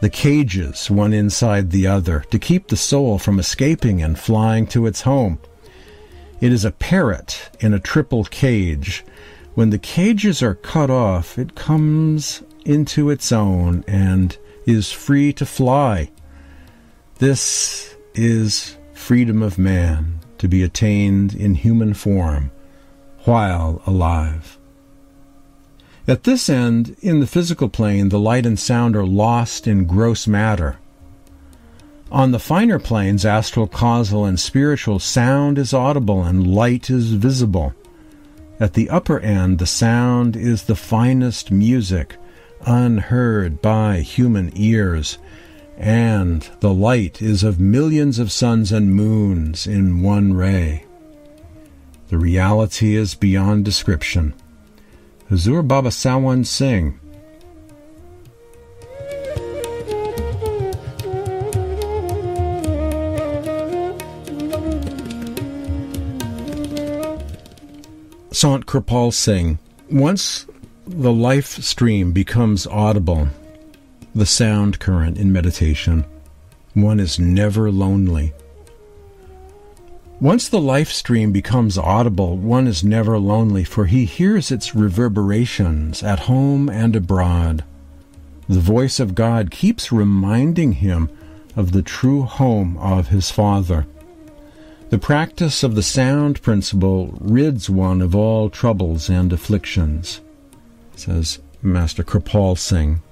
the 0.00 0.10
cages, 0.10 0.90
one 0.90 1.12
inside 1.12 1.70
the 1.70 1.86
other, 1.86 2.20
to 2.30 2.38
keep 2.38 2.68
the 2.68 2.76
soul 2.76 3.18
from 3.18 3.38
escaping 3.38 4.02
and 4.02 4.18
flying 4.18 4.66
to 4.68 4.86
its 4.86 5.00
home. 5.02 5.38
It 6.40 6.52
is 6.52 6.64
a 6.64 6.70
parrot 6.70 7.50
in 7.58 7.74
a 7.74 7.80
triple 7.80 8.24
cage. 8.24 9.04
When 9.54 9.70
the 9.70 9.78
cages 9.78 10.42
are 10.42 10.54
cut 10.54 10.90
off, 10.90 11.38
it 11.38 11.54
comes 11.54 12.42
into 12.64 13.10
its 13.10 13.32
own 13.32 13.82
and 13.88 14.36
is 14.66 14.92
free 14.92 15.32
to 15.32 15.46
fly. 15.46 16.10
This 17.18 17.96
is 18.14 18.76
freedom 18.92 19.42
of 19.42 19.58
man 19.58 20.20
to 20.38 20.46
be 20.46 20.62
attained 20.62 21.34
in 21.34 21.56
human 21.56 21.92
form 21.92 22.52
while 23.24 23.82
alive. 23.86 24.56
At 26.06 26.22
this 26.22 26.48
end, 26.48 26.94
in 27.00 27.18
the 27.18 27.26
physical 27.26 27.68
plane, 27.68 28.10
the 28.10 28.20
light 28.20 28.46
and 28.46 28.56
sound 28.56 28.94
are 28.94 29.04
lost 29.04 29.66
in 29.66 29.84
gross 29.84 30.28
matter. 30.28 30.78
On 32.12 32.30
the 32.30 32.38
finer 32.38 32.78
planes, 32.78 33.26
astral, 33.26 33.66
causal, 33.66 34.24
and 34.24 34.38
spiritual, 34.38 35.00
sound 35.00 35.58
is 35.58 35.74
audible 35.74 36.22
and 36.22 36.46
light 36.46 36.88
is 36.88 37.14
visible. 37.14 37.74
At 38.60 38.74
the 38.74 38.88
upper 38.90 39.18
end, 39.18 39.58
the 39.58 39.66
sound 39.66 40.36
is 40.36 40.62
the 40.62 40.76
finest 40.76 41.50
music, 41.50 42.14
unheard 42.64 43.60
by 43.60 44.02
human 44.02 44.52
ears, 44.54 45.18
and 45.78 46.42
the 46.58 46.74
light 46.74 47.22
is 47.22 47.44
of 47.44 47.60
millions 47.60 48.18
of 48.18 48.32
suns 48.32 48.72
and 48.72 48.92
moons 48.92 49.66
in 49.66 50.02
one 50.02 50.34
ray. 50.34 50.84
The 52.08 52.18
reality 52.18 52.96
is 52.96 53.14
beyond 53.14 53.64
description. 53.64 54.34
Huzur 55.30 55.66
Baba 55.66 55.90
Sawan 55.90 56.44
Singh 56.44 56.98
Sant 68.32 68.66
Kirpal 68.66 69.12
Singh, 69.12 69.58
once 69.90 70.46
the 70.86 71.12
life 71.12 71.60
stream 71.62 72.12
becomes 72.12 72.68
audible, 72.68 73.28
the 74.14 74.26
sound 74.26 74.78
current 74.78 75.18
in 75.18 75.32
meditation, 75.32 76.04
one 76.74 77.00
is 77.00 77.18
never 77.18 77.70
lonely. 77.70 78.32
Once 80.20 80.48
the 80.48 80.60
life 80.60 80.90
stream 80.90 81.30
becomes 81.30 81.78
audible, 81.78 82.36
one 82.36 82.66
is 82.66 82.82
never 82.82 83.18
lonely, 83.18 83.62
for 83.62 83.86
he 83.86 84.04
hears 84.04 84.50
its 84.50 84.74
reverberations 84.74 86.02
at 86.02 86.20
home 86.20 86.68
and 86.68 86.96
abroad. 86.96 87.62
The 88.48 88.58
voice 88.58 88.98
of 88.98 89.14
God 89.14 89.50
keeps 89.50 89.92
reminding 89.92 90.72
him 90.72 91.08
of 91.54 91.70
the 91.70 91.82
true 91.82 92.22
home 92.22 92.76
of 92.78 93.08
his 93.08 93.30
Father. 93.30 93.86
The 94.90 94.98
practice 94.98 95.62
of 95.62 95.74
the 95.74 95.82
sound 95.82 96.40
principle 96.40 97.16
rids 97.20 97.68
one 97.68 98.00
of 98.00 98.14
all 98.14 98.48
troubles 98.48 99.10
and 99.10 99.32
afflictions, 99.32 100.20
says 100.96 101.38
Master 101.62 102.02
Kirpal 102.02 102.56
Singh. 102.56 103.02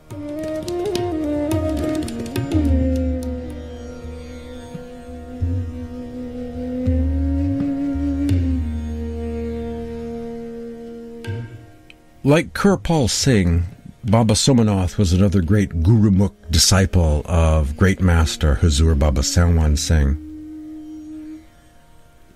Like 12.26 12.54
Kirpal 12.54 13.08
Singh, 13.08 13.62
Baba 14.02 14.34
Somanath 14.34 14.98
was 14.98 15.12
another 15.12 15.40
great 15.40 15.84
Gurumukh 15.84 16.34
disciple 16.50 17.22
of 17.24 17.76
great 17.76 18.00
master 18.00 18.56
Huzur 18.56 18.98
Baba 18.98 19.20
Sawan 19.20 19.78
Singh. 19.78 20.16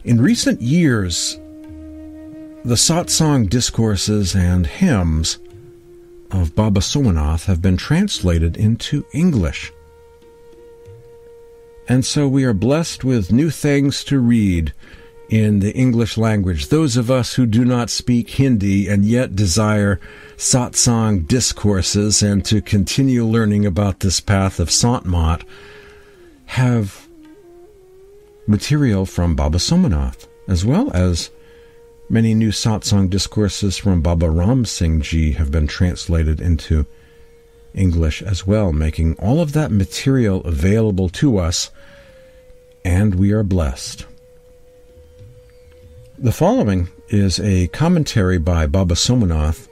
In 0.04 0.20
recent 0.20 0.62
years, 0.62 1.40
the 2.64 2.76
satsang 2.76 3.50
discourses 3.50 4.36
and 4.36 4.64
hymns 4.64 5.40
of 6.30 6.54
Baba 6.54 6.78
Somanath 6.78 7.46
have 7.46 7.60
been 7.60 7.76
translated 7.76 8.56
into 8.56 9.04
English. 9.12 9.72
And 11.88 12.06
so 12.06 12.28
we 12.28 12.44
are 12.44 12.52
blessed 12.52 13.02
with 13.02 13.32
new 13.32 13.50
things 13.50 14.04
to 14.04 14.20
read 14.20 14.72
in 15.30 15.60
the 15.60 15.72
English 15.74 16.18
language. 16.18 16.68
Those 16.68 16.96
of 16.96 17.08
us 17.08 17.34
who 17.34 17.46
do 17.46 17.64
not 17.64 17.88
speak 17.88 18.30
Hindi 18.30 18.88
and 18.88 19.04
yet 19.04 19.36
desire 19.36 20.00
satsang 20.36 21.26
discourses 21.26 22.20
and 22.20 22.44
to 22.46 22.60
continue 22.60 23.24
learning 23.24 23.64
about 23.64 24.00
this 24.00 24.18
path 24.18 24.58
of 24.58 24.70
Santmat 24.70 25.44
have 26.46 27.06
material 28.48 29.06
from 29.06 29.36
Baba 29.36 29.58
Somanath, 29.58 30.26
as 30.48 30.64
well 30.64 30.90
as 30.92 31.30
many 32.08 32.34
new 32.34 32.50
satsang 32.50 33.08
discourses 33.08 33.76
from 33.76 34.02
Baba 34.02 34.28
Ram 34.28 34.64
Singh 34.64 35.00
Ji 35.00 35.32
have 35.32 35.52
been 35.52 35.68
translated 35.68 36.40
into 36.40 36.86
English 37.72 38.20
as 38.20 38.44
well, 38.44 38.72
making 38.72 39.14
all 39.20 39.40
of 39.40 39.52
that 39.52 39.70
material 39.70 40.40
available 40.40 41.08
to 41.08 41.38
us, 41.38 41.70
and 42.84 43.14
we 43.14 43.30
are 43.30 43.44
blessed. 43.44 44.06
The 46.22 46.32
following 46.32 46.88
is 47.08 47.40
a 47.40 47.68
commentary 47.68 48.36
by 48.36 48.66
Baba 48.66 48.94
Somanath 48.94 49.68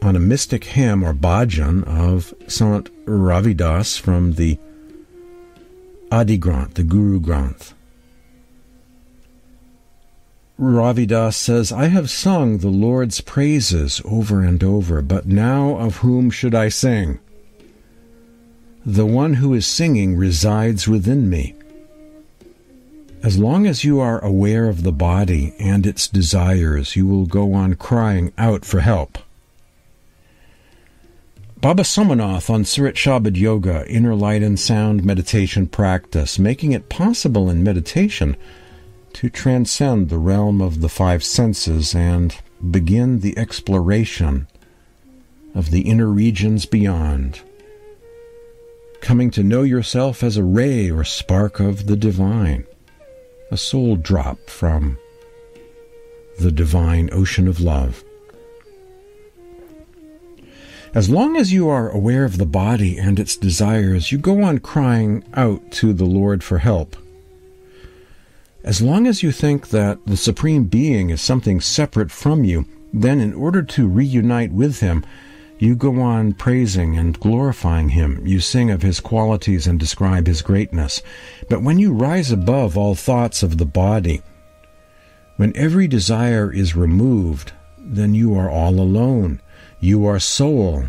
on 0.00 0.14
a 0.14 0.20
mystic 0.20 0.62
hymn 0.62 1.02
or 1.02 1.12
bhajan 1.12 1.82
of 1.82 2.32
Sant 2.46 2.90
Ravidas 3.06 3.98
from 3.98 4.34
the 4.34 4.56
Adi 6.12 6.38
Granth, 6.38 6.74
the 6.74 6.84
Guru 6.84 7.18
Granth. 7.18 7.72
Ravidas 10.60 11.34
says, 11.34 11.72
I 11.72 11.86
have 11.86 12.08
sung 12.08 12.58
the 12.58 12.68
Lord's 12.68 13.20
praises 13.20 14.00
over 14.04 14.44
and 14.44 14.62
over, 14.62 15.02
but 15.02 15.26
now 15.26 15.76
of 15.76 15.96
whom 15.96 16.30
should 16.30 16.54
I 16.54 16.68
sing? 16.68 17.18
The 18.84 19.06
one 19.06 19.34
who 19.34 19.54
is 19.54 19.66
singing 19.66 20.16
resides 20.16 20.86
within 20.86 21.28
me. 21.28 21.55
As 23.22 23.38
long 23.38 23.66
as 23.66 23.82
you 23.82 23.98
are 23.98 24.24
aware 24.24 24.68
of 24.68 24.82
the 24.82 24.92
body 24.92 25.54
and 25.58 25.86
its 25.86 26.06
desires, 26.06 26.96
you 26.96 27.06
will 27.06 27.26
go 27.26 27.54
on 27.54 27.74
crying 27.74 28.32
out 28.38 28.64
for 28.64 28.80
help. 28.80 29.18
Baba 31.60 31.82
Somanath 31.82 32.50
on 32.50 32.64
Surat 32.64 32.94
Shabad 32.94 33.36
Yoga, 33.36 33.84
Inner 33.88 34.14
Light 34.14 34.42
and 34.42 34.60
Sound 34.60 35.02
Meditation 35.02 35.66
Practice, 35.66 36.38
making 36.38 36.72
it 36.72 36.88
possible 36.88 37.50
in 37.50 37.64
meditation 37.64 38.36
to 39.14 39.30
transcend 39.30 40.08
the 40.10 40.18
realm 40.18 40.60
of 40.60 40.82
the 40.82 40.88
five 40.88 41.24
senses 41.24 41.94
and 41.94 42.36
begin 42.70 43.20
the 43.20 43.36
exploration 43.38 44.46
of 45.54 45.70
the 45.70 45.80
inner 45.80 46.08
regions 46.08 46.66
beyond. 46.66 47.40
Coming 49.00 49.30
to 49.30 49.42
know 49.42 49.62
yourself 49.62 50.22
as 50.22 50.36
a 50.36 50.44
ray 50.44 50.90
or 50.90 51.02
spark 51.02 51.58
of 51.58 51.86
the 51.86 51.96
divine, 51.96 52.66
a 53.50 53.56
soul 53.56 53.96
drop 53.96 54.38
from 54.48 54.98
the 56.38 56.52
divine 56.52 57.08
ocean 57.12 57.48
of 57.48 57.60
love. 57.60 58.04
As 60.94 61.10
long 61.10 61.36
as 61.36 61.52
you 61.52 61.68
are 61.68 61.90
aware 61.90 62.24
of 62.24 62.38
the 62.38 62.46
body 62.46 62.96
and 62.96 63.18
its 63.18 63.36
desires, 63.36 64.10
you 64.10 64.18
go 64.18 64.42
on 64.42 64.58
crying 64.58 65.24
out 65.34 65.70
to 65.72 65.92
the 65.92 66.06
Lord 66.06 66.42
for 66.42 66.58
help. 66.58 66.96
As 68.64 68.80
long 68.80 69.06
as 69.06 69.22
you 69.22 69.30
think 69.30 69.68
that 69.68 69.98
the 70.06 70.16
Supreme 70.16 70.64
Being 70.64 71.10
is 71.10 71.20
something 71.20 71.60
separate 71.60 72.10
from 72.10 72.44
you, 72.44 72.66
then 72.92 73.20
in 73.20 73.34
order 73.34 73.62
to 73.62 73.86
reunite 73.86 74.52
with 74.52 74.80
Him, 74.80 75.04
you 75.58 75.74
go 75.74 76.00
on 76.00 76.34
praising 76.34 76.98
and 76.98 77.18
glorifying 77.18 77.90
Him. 77.90 78.20
You 78.26 78.40
sing 78.40 78.70
of 78.70 78.82
His 78.82 79.00
qualities 79.00 79.66
and 79.66 79.80
describe 79.80 80.26
His 80.26 80.42
greatness. 80.42 81.02
But 81.48 81.62
when 81.62 81.78
you 81.78 81.92
rise 81.92 82.30
above 82.30 82.76
all 82.76 82.94
thoughts 82.94 83.42
of 83.42 83.58
the 83.58 83.64
body, 83.64 84.22
when 85.36 85.56
every 85.56 85.86
desire 85.86 86.52
is 86.52 86.76
removed, 86.76 87.52
then 87.78 88.14
you 88.14 88.34
are 88.34 88.50
all 88.50 88.80
alone. 88.80 89.40
You 89.80 90.06
are 90.06 90.18
soul, 90.18 90.84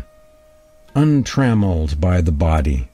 untrammeled 0.94 2.00
by 2.00 2.20
the 2.20 2.32
body, 2.32 2.88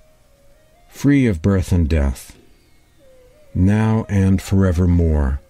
free 0.89 1.27
of 1.27 1.43
birth 1.43 1.73
and 1.73 1.89
death, 1.89 2.37
now 3.55 4.05
and 4.09 4.43
forevermore, 4.43 5.41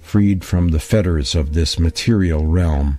freed 0.00 0.44
from 0.44 0.68
the 0.68 0.80
fetters 0.80 1.34
of 1.34 1.54
this 1.54 1.78
material 1.78 2.46
realm. 2.46 2.98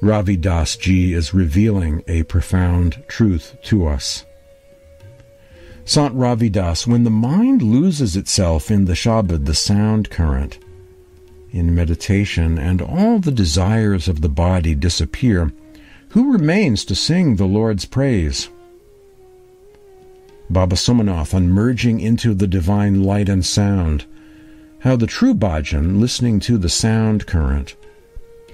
Ravi 0.00 0.36
Das 0.36 0.76
Ji 0.76 1.12
is 1.12 1.34
revealing 1.34 2.04
a 2.06 2.22
profound 2.24 3.02
truth 3.08 3.56
to 3.64 3.86
us. 3.86 4.24
Sant 5.84 6.14
Ravi 6.14 6.48
Das, 6.48 6.86
when 6.86 7.02
the 7.02 7.10
mind 7.10 7.62
loses 7.62 8.14
itself 8.14 8.70
in 8.70 8.84
the 8.84 8.92
Shabad, 8.92 9.46
the 9.46 9.54
sound 9.54 10.08
current, 10.10 10.58
in 11.50 11.74
meditation, 11.74 12.58
and 12.58 12.80
all 12.80 13.18
the 13.18 13.32
desires 13.32 14.06
of 14.06 14.20
the 14.20 14.28
body 14.28 14.74
disappear, 14.74 15.52
who 16.10 16.32
remains 16.32 16.84
to 16.84 16.94
sing 16.94 17.36
the 17.36 17.46
Lord's 17.46 17.84
praise? 17.84 18.50
Baba 20.48 20.76
Somanath 20.76 21.34
on 21.34 21.48
merging 21.48 22.00
into 22.00 22.34
the 22.34 22.46
divine 22.46 23.02
light 23.02 23.28
and 23.28 23.44
sound, 23.44 24.06
how 24.80 24.94
the 24.94 25.06
true 25.06 25.34
bhajan, 25.34 25.98
listening 25.98 26.38
to 26.40 26.56
the 26.56 26.68
sound 26.68 27.26
current, 27.26 27.74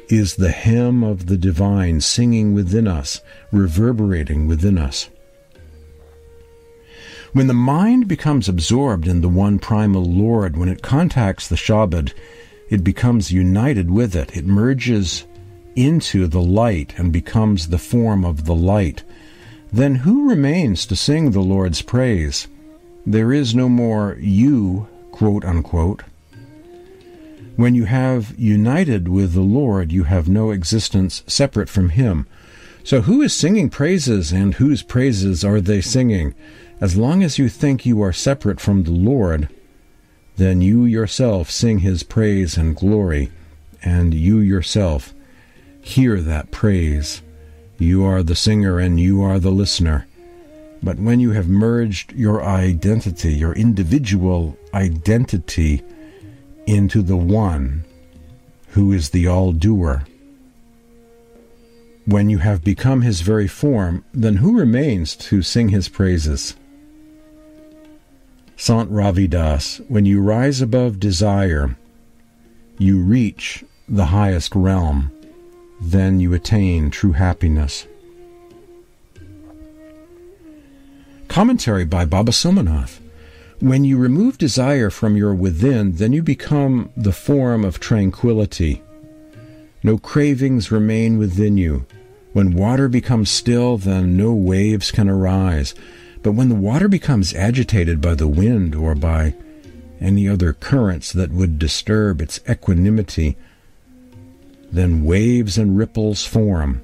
is 0.09 0.37
the 0.37 0.53
hymn 0.53 1.03
of 1.03 1.27
the 1.27 1.37
divine 1.37 2.01
singing 2.01 2.55
within 2.55 2.87
us, 2.87 3.21
reverberating 3.51 4.47
within 4.47 4.79
us. 4.79 5.09
When 7.33 7.49
the 7.49 7.55
mind 7.55 8.07
becomes 8.07 8.49
absorbed 8.49 9.09
in 9.09 9.21
the 9.21 9.29
one 9.29 9.59
primal 9.59 10.05
Lord, 10.05 10.57
when 10.57 10.69
it 10.69 10.83
contacts 10.83 11.49
the 11.49 11.57
Shabad, 11.57 12.13
it 12.71 12.85
becomes 12.85 13.33
united 13.33 13.91
with 13.91 14.15
it. 14.15 14.37
It 14.37 14.47
merges 14.47 15.25
into 15.75 16.29
the 16.29 16.41
light 16.41 16.95
and 16.97 17.13
becomes 17.13 17.69
the 17.69 17.79
form 17.79 18.25
of 18.25 18.45
the 18.45 18.55
light. 18.55 19.03
Then 19.73 19.97
who 19.97 20.29
remains 20.29 20.87
to 20.87 20.97
sing 20.97 21.33
the 21.33 21.41
Lord's 21.41 21.83
praise? 21.83 22.47
There 23.05 23.33
is 23.33 23.55
no 23.55 23.69
more 23.69 24.17
you, 24.21 24.87
quote 25.11 25.45
unquote. 25.45 26.05
When 27.57 27.77
you 27.77 27.85
have 27.85 28.35
united 28.37 29.07
with 29.07 29.33
the 29.33 29.41
Lord, 29.41 29.93
you 29.93 30.05
have 30.05 30.29
no 30.29 30.51
existence 30.51 31.23
separate 31.29 31.69
from 31.69 31.91
Him. 31.91 32.27
So 32.83 33.03
who 33.03 33.23
is 33.23 33.33
singing 33.33 33.71
praises 33.71 34.33
and 34.33 34.55
whose 34.55 34.83
praises 34.83 35.45
are 35.45 35.61
they 35.61 35.81
singing? 35.81 36.35
As 36.81 36.97
long 36.97 37.23
as 37.23 37.39
you 37.39 37.49
think 37.49 37.87
you 37.87 38.03
are 38.03 38.13
separate 38.13 38.61
from 38.61 38.83
the 38.83 38.91
Lord, 38.91 39.49
then 40.37 40.63
you 40.63 40.85
yourself 40.85 41.49
sing 41.49 41.79
His 41.79 42.03
praise 42.03 42.57
and 42.57 42.75
glory, 42.75 43.31
and 43.85 44.13
you 44.13 44.39
yourself 44.39 45.15
hear 45.81 46.21
that 46.21 46.51
praise. 46.51 47.23
You 47.79 48.05
are 48.05 48.25
the 48.25 48.35
singer 48.35 48.81
and 48.81 48.99
you 48.99 49.23
are 49.23 49.39
the 49.39 49.53
listener. 49.53 50.09
But 50.83 50.99
when 50.99 51.21
you 51.21 51.31
have 51.31 51.49
merged 51.49 52.13
your 52.15 52.43
identity, 52.43 53.35
your 53.35 53.53
individual 53.53 54.59
identity, 54.75 55.83
into 56.67 57.03
the 57.03 57.17
one 57.17 57.85
who 58.69 58.93
is 58.93 59.11
the 59.11 59.27
all 59.27 59.53
doer, 59.53 60.05
when 62.07 62.29
you 62.29 62.39
have 62.39 62.63
become 62.63 63.03
his 63.03 63.23
very 63.23 63.49
form, 63.49 64.05
then 64.13 64.37
who 64.37 64.59
remains 64.59 65.17
to 65.17 65.43
sing 65.43 65.71
his 65.71 65.89
praises? 65.89 66.55
Sant 68.57 68.91
Ravidas, 68.91 69.79
when 69.89 70.05
you 70.05 70.21
rise 70.21 70.61
above 70.61 71.01
desire, 71.01 71.77
you 72.79 73.01
reach 73.01 73.65
the 73.89 74.07
highest 74.07 74.55
realm, 74.55 75.11
then 75.81 76.21
you 76.21 76.35
attain 76.35 76.91
true 76.91 77.13
happiness. 77.13 77.87
Commentary 81.29 81.85
by 81.85 82.05
Baba 82.05 82.33
Somanath. 82.33 83.01
When 83.61 83.85
you 83.85 83.97
remove 83.97 84.37
desire 84.37 84.91
from 84.91 85.17
your 85.17 85.35
within, 85.35 85.97
then 85.97 86.13
you 86.13 86.23
become 86.23 86.91
the 86.97 87.13
form 87.13 87.65
of 87.65 87.79
tranquility. 87.79 88.83
No 89.83 89.97
cravings 89.97 90.73
remain 90.73 91.19
within 91.19 91.57
you. 91.57 91.87
When 92.33 92.55
water 92.55 92.89
becomes 92.89 93.31
still, 93.31 93.79
then 93.79 94.17
no 94.17 94.35
waves 94.35 94.91
can 94.91 95.09
arise. 95.09 95.75
But 96.23 96.33
when 96.33 96.49
the 96.49 96.57
water 96.57 96.89
becomes 96.89 97.33
agitated 97.33 98.01
by 98.01 98.15
the 98.15 98.27
wind 98.27 98.75
or 98.75 98.95
by 98.97 99.35
any 100.01 100.29
other 100.29 100.53
currents 100.53 101.13
that 101.13 101.31
would 101.31 101.59
disturb 101.59 102.21
its 102.21 102.41
equanimity, 102.49 103.37
then 104.73 105.05
waves 105.05 105.57
and 105.57 105.79
ripples 105.79 106.27
form. 106.27 106.83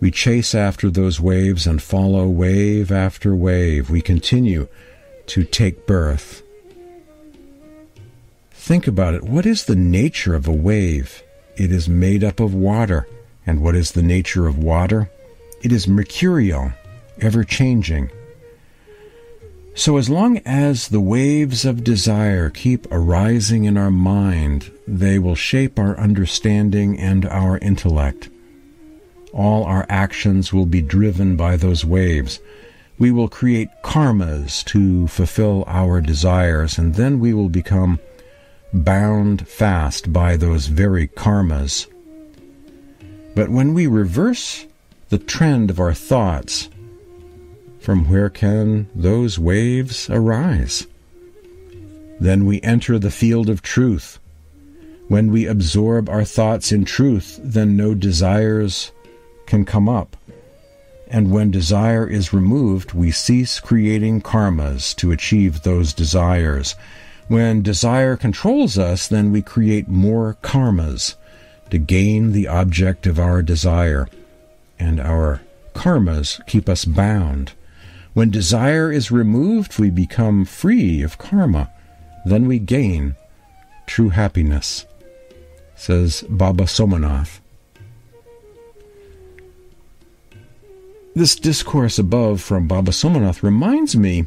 We 0.00 0.10
chase 0.10 0.54
after 0.54 0.88
those 0.88 1.20
waves 1.20 1.66
and 1.66 1.82
follow 1.82 2.26
wave 2.26 2.90
after 2.90 3.34
wave. 3.34 3.90
We 3.90 4.00
continue 4.00 4.66
to 5.30 5.44
take 5.44 5.86
birth. 5.86 6.42
Think 8.50 8.88
about 8.88 9.14
it. 9.14 9.22
What 9.22 9.46
is 9.46 9.64
the 9.64 9.76
nature 9.76 10.34
of 10.34 10.48
a 10.48 10.52
wave? 10.52 11.22
It 11.56 11.70
is 11.70 11.88
made 11.88 12.24
up 12.24 12.40
of 12.40 12.52
water. 12.52 13.06
And 13.46 13.62
what 13.62 13.76
is 13.76 13.92
the 13.92 14.02
nature 14.02 14.48
of 14.48 14.58
water? 14.58 15.08
It 15.62 15.70
is 15.70 15.86
mercurial, 15.86 16.72
ever 17.20 17.44
changing. 17.44 18.10
So, 19.74 19.98
as 19.98 20.10
long 20.10 20.38
as 20.38 20.88
the 20.88 21.00
waves 21.00 21.64
of 21.64 21.84
desire 21.84 22.50
keep 22.50 22.88
arising 22.90 23.64
in 23.64 23.76
our 23.76 23.90
mind, 23.90 24.72
they 24.86 25.20
will 25.20 25.36
shape 25.36 25.78
our 25.78 25.96
understanding 25.96 26.98
and 26.98 27.24
our 27.24 27.56
intellect. 27.58 28.28
All 29.32 29.62
our 29.62 29.86
actions 29.88 30.52
will 30.52 30.66
be 30.66 30.82
driven 30.82 31.36
by 31.36 31.56
those 31.56 31.84
waves. 31.84 32.40
We 33.00 33.10
will 33.10 33.28
create 33.28 33.70
karmas 33.82 34.62
to 34.66 35.06
fulfill 35.08 35.64
our 35.66 36.02
desires, 36.02 36.76
and 36.76 36.96
then 36.96 37.18
we 37.18 37.32
will 37.32 37.48
become 37.48 37.98
bound 38.74 39.48
fast 39.48 40.12
by 40.12 40.36
those 40.36 40.66
very 40.66 41.08
karmas. 41.08 41.86
But 43.34 43.48
when 43.48 43.72
we 43.72 43.86
reverse 43.86 44.66
the 45.08 45.16
trend 45.18 45.70
of 45.70 45.80
our 45.80 45.94
thoughts, 45.94 46.68
from 47.80 48.06
where 48.10 48.28
can 48.28 48.86
those 48.94 49.38
waves 49.38 50.10
arise? 50.10 50.86
Then 52.20 52.44
we 52.44 52.60
enter 52.60 52.98
the 52.98 53.10
field 53.10 53.48
of 53.48 53.62
truth. 53.62 54.18
When 55.08 55.32
we 55.32 55.46
absorb 55.46 56.10
our 56.10 56.24
thoughts 56.24 56.70
in 56.70 56.84
truth, 56.84 57.40
then 57.42 57.78
no 57.78 57.94
desires 57.94 58.92
can 59.46 59.64
come 59.64 59.88
up. 59.88 60.18
And 61.10 61.32
when 61.32 61.50
desire 61.50 62.08
is 62.08 62.32
removed, 62.32 62.92
we 62.92 63.10
cease 63.10 63.58
creating 63.58 64.22
karmas 64.22 64.94
to 64.96 65.10
achieve 65.10 65.62
those 65.62 65.92
desires. 65.92 66.76
When 67.26 67.62
desire 67.62 68.16
controls 68.16 68.78
us, 68.78 69.08
then 69.08 69.32
we 69.32 69.42
create 69.42 69.88
more 69.88 70.36
karmas 70.40 71.16
to 71.70 71.78
gain 71.78 72.30
the 72.30 72.46
object 72.46 73.08
of 73.08 73.18
our 73.18 73.42
desire. 73.42 74.08
And 74.78 75.00
our 75.00 75.40
karmas 75.74 76.44
keep 76.46 76.68
us 76.68 76.84
bound. 76.84 77.52
When 78.14 78.30
desire 78.30 78.92
is 78.92 79.10
removed, 79.10 79.80
we 79.80 79.90
become 79.90 80.44
free 80.44 81.02
of 81.02 81.18
karma. 81.18 81.72
Then 82.24 82.46
we 82.46 82.60
gain 82.60 83.16
true 83.86 84.10
happiness, 84.10 84.86
says 85.74 86.24
Baba 86.28 86.64
Somanath. 86.64 87.39
This 91.14 91.34
discourse 91.34 91.98
above 91.98 92.40
from 92.40 92.68
Baba 92.68 92.92
Somanath 92.92 93.42
reminds 93.42 93.96
me 93.96 94.26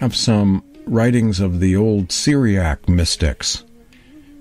of 0.00 0.14
some 0.14 0.62
writings 0.86 1.40
of 1.40 1.60
the 1.60 1.74
old 1.74 2.12
Syriac 2.12 2.88
mystics. 2.88 3.64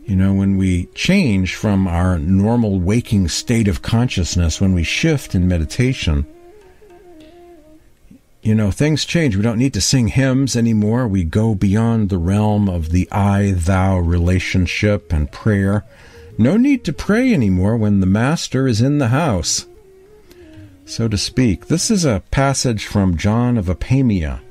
You 0.06 0.15
know, 0.15 0.34
when 0.34 0.58
we 0.58 0.88
change 0.88 1.56
from 1.56 1.88
our 1.88 2.19
normal 2.19 2.80
waking 2.80 3.30
state 3.30 3.67
of 3.67 3.82
consciousness, 3.82 4.60
when 4.60 4.73
we 4.73 4.84
shift 4.84 5.34
in 5.34 5.47
meditation, 5.47 6.25
you 8.41 8.56
know, 8.56 8.71
things 8.71 9.06
change. 9.06 9.36
We 9.36 9.43
don't 9.43 9.60
need 9.60 9.73
to 9.75 9.82
sing 9.82 10.08
hymns 10.08 10.56
anymore. 10.56 11.08
We 11.08 11.23
go 11.23 11.54
beyond 11.54 12.10
the 12.10 12.17
realm 12.17 12.67
of 12.67 12.89
the 12.89 13.08
I 13.12 13.54
thou 13.56 13.99
relationship 13.99 15.13
and 15.13 15.32
prayer. 15.32 15.86
No 16.38 16.58
need 16.58 16.84
to 16.86 16.93
pray 16.93 17.34
anymore 17.34 17.77
when 17.77 17.99
the 17.99 18.08
Master 18.08 18.67
is 18.67 18.82
in 18.82 18.97
the 18.97 19.10
house, 19.10 19.67
so 20.91 21.08
to 21.08 21.17
speak. 21.17 21.67
This 21.67 21.89
is 21.89 22.04
a 22.04 22.21
passage 22.32 22.86
from 22.86 23.15
John 23.15 23.58
of 23.58 23.67
Apamea, 23.67 24.41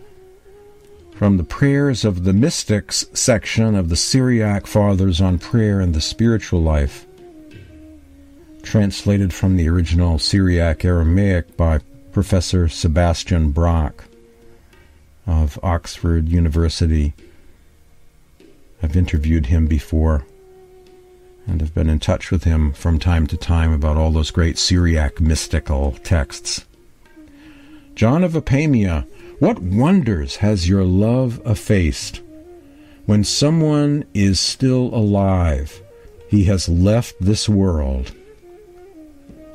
from 1.14 1.36
the 1.36 1.44
Prayers 1.44 2.02
of 2.02 2.24
the 2.24 2.32
Mystics 2.32 3.04
section 3.12 3.74
of 3.74 3.90
the 3.90 3.96
Syriac 3.96 4.66
Fathers 4.66 5.20
on 5.20 5.38
Prayer 5.38 5.80
and 5.80 5.94
the 5.94 6.00
Spiritual 6.00 6.62
Life, 6.62 7.06
translated 8.62 9.34
from 9.34 9.58
the 9.58 9.68
original 9.68 10.18
Syriac 10.18 10.82
Aramaic 10.82 11.58
by 11.58 11.80
Professor 12.10 12.70
Sebastian 12.70 13.50
Brock 13.50 14.06
of 15.26 15.60
Oxford 15.62 16.30
University. 16.30 17.12
I've 18.82 18.96
interviewed 18.96 19.46
him 19.46 19.66
before 19.66 20.24
and 21.50 21.60
have 21.60 21.74
been 21.74 21.90
in 21.90 21.98
touch 21.98 22.30
with 22.30 22.44
him 22.44 22.72
from 22.72 22.98
time 22.98 23.26
to 23.26 23.36
time 23.36 23.72
about 23.72 23.96
all 23.96 24.10
those 24.10 24.30
great 24.30 24.56
Syriac 24.56 25.20
mystical 25.20 25.92
texts. 26.02 26.64
John 27.94 28.24
of 28.24 28.32
Apamea, 28.32 29.06
what 29.40 29.58
wonders 29.58 30.36
has 30.36 30.68
your 30.68 30.84
love 30.84 31.40
effaced? 31.44 32.20
When 33.06 33.24
someone 33.24 34.04
is 34.14 34.38
still 34.38 34.94
alive, 34.94 35.82
he 36.28 36.44
has 36.44 36.68
left 36.68 37.16
this 37.20 37.48
world 37.48 38.12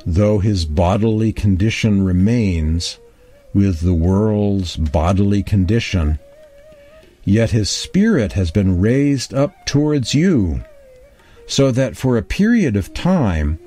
though 0.06 0.38
his 0.38 0.64
bodily 0.64 1.32
condition 1.32 2.04
remains 2.04 2.98
with 3.52 3.80
the 3.80 3.92
world's 3.94 4.76
bodily 4.76 5.42
condition, 5.42 6.18
yet 7.24 7.50
his 7.50 7.68
spirit 7.68 8.34
has 8.34 8.52
been 8.52 8.80
raised 8.80 9.34
up 9.34 9.66
towards 9.66 10.14
you, 10.14 10.62
so 11.46 11.70
that 11.70 11.96
for 11.96 12.16
a 12.16 12.22
period 12.22 12.76
of 12.76 12.92
time 12.92 13.58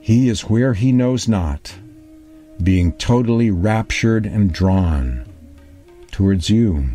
he 0.00 0.28
is 0.28 0.42
where 0.42 0.74
he 0.74 0.90
knows 0.90 1.28
not, 1.28 1.74
being 2.62 2.92
totally 2.94 3.50
raptured 3.50 4.26
and 4.26 4.52
drawn 4.52 5.24
towards 6.10 6.50
you. 6.50 6.86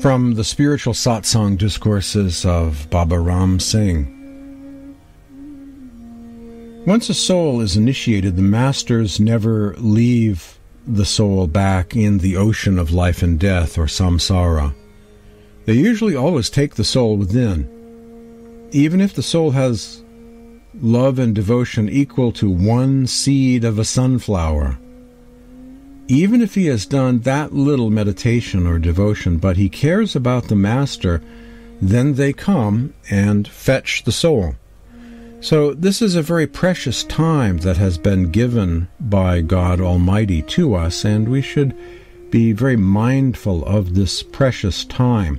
From 0.00 0.34
the 0.34 0.44
spiritual 0.44 0.92
satsang 0.92 1.58
discourses 1.58 2.44
of 2.44 2.88
Baba 2.88 3.18
Ram 3.18 3.58
Singh. 3.58 4.14
Once 6.86 7.08
a 7.08 7.14
soul 7.14 7.60
is 7.60 7.76
initiated, 7.76 8.36
the 8.36 8.42
masters 8.42 9.18
never 9.18 9.74
leave 9.78 10.60
the 10.86 11.04
soul 11.04 11.48
back 11.48 11.96
in 11.96 12.18
the 12.18 12.36
ocean 12.36 12.78
of 12.78 12.92
life 12.92 13.24
and 13.24 13.40
death 13.40 13.76
or 13.76 13.86
samsara. 13.86 14.72
They 15.64 15.74
usually 15.74 16.14
always 16.14 16.48
take 16.48 16.76
the 16.76 16.84
soul 16.84 17.16
within. 17.16 18.68
Even 18.70 19.00
if 19.00 19.14
the 19.14 19.22
soul 19.22 19.50
has 19.50 20.04
love 20.80 21.18
and 21.18 21.34
devotion 21.34 21.88
equal 21.88 22.30
to 22.32 22.48
one 22.48 23.08
seed 23.08 23.64
of 23.64 23.80
a 23.80 23.84
sunflower. 23.84 24.78
Even 26.10 26.40
if 26.40 26.54
he 26.54 26.66
has 26.66 26.86
done 26.86 27.20
that 27.20 27.52
little 27.52 27.90
meditation 27.90 28.66
or 28.66 28.78
devotion, 28.78 29.36
but 29.36 29.58
he 29.58 29.68
cares 29.68 30.16
about 30.16 30.48
the 30.48 30.56
Master, 30.56 31.20
then 31.82 32.14
they 32.14 32.32
come 32.32 32.94
and 33.10 33.46
fetch 33.46 34.04
the 34.04 34.12
soul. 34.12 34.54
So, 35.40 35.74
this 35.74 36.00
is 36.00 36.14
a 36.14 36.22
very 36.22 36.46
precious 36.46 37.04
time 37.04 37.58
that 37.58 37.76
has 37.76 37.98
been 37.98 38.32
given 38.32 38.88
by 38.98 39.42
God 39.42 39.82
Almighty 39.82 40.40
to 40.42 40.74
us, 40.74 41.04
and 41.04 41.28
we 41.28 41.42
should 41.42 41.76
be 42.30 42.52
very 42.52 42.76
mindful 42.76 43.64
of 43.66 43.94
this 43.94 44.22
precious 44.22 44.86
time. 44.86 45.38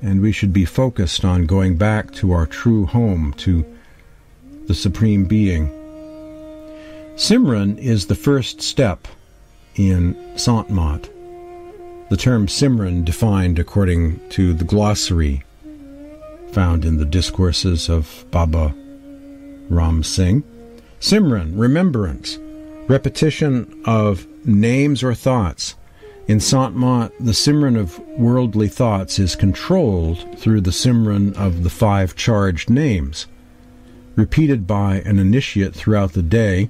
And 0.00 0.22
we 0.22 0.32
should 0.32 0.52
be 0.52 0.64
focused 0.64 1.24
on 1.24 1.44
going 1.44 1.76
back 1.76 2.12
to 2.12 2.30
our 2.32 2.46
true 2.46 2.86
home, 2.86 3.34
to 3.38 3.66
the 4.66 4.74
Supreme 4.74 5.24
Being. 5.24 5.68
Simran 7.16 7.76
is 7.76 8.06
the 8.06 8.14
first 8.14 8.62
step 8.62 9.06
in 9.76 10.16
Sant 10.36 10.70
Mat. 10.70 11.08
The 12.08 12.16
term 12.16 12.46
Simran 12.46 13.04
defined 13.04 13.58
according 13.58 14.28
to 14.30 14.52
the 14.52 14.64
glossary 14.64 15.44
found 16.52 16.84
in 16.84 16.96
the 16.96 17.04
discourses 17.04 17.88
of 17.88 18.24
Baba 18.30 18.74
Ram 19.68 20.02
Singh. 20.02 20.42
Simran, 21.00 21.52
remembrance, 21.54 22.38
repetition 22.88 23.82
of 23.84 24.26
names 24.44 25.02
or 25.02 25.14
thoughts. 25.14 25.76
In 26.26 26.40
Sant 26.40 26.76
Mat, 26.76 27.12
the 27.20 27.32
Simran 27.32 27.78
of 27.78 27.98
worldly 28.18 28.68
thoughts 28.68 29.18
is 29.18 29.36
controlled 29.36 30.38
through 30.38 30.60
the 30.62 30.72
Simran 30.72 31.36
of 31.36 31.62
the 31.62 31.70
five 31.70 32.16
charged 32.16 32.68
names 32.68 33.26
repeated 34.16 34.66
by 34.66 34.96
an 35.06 35.18
initiate 35.18 35.74
throughout 35.74 36.12
the 36.12 36.22
day 36.22 36.68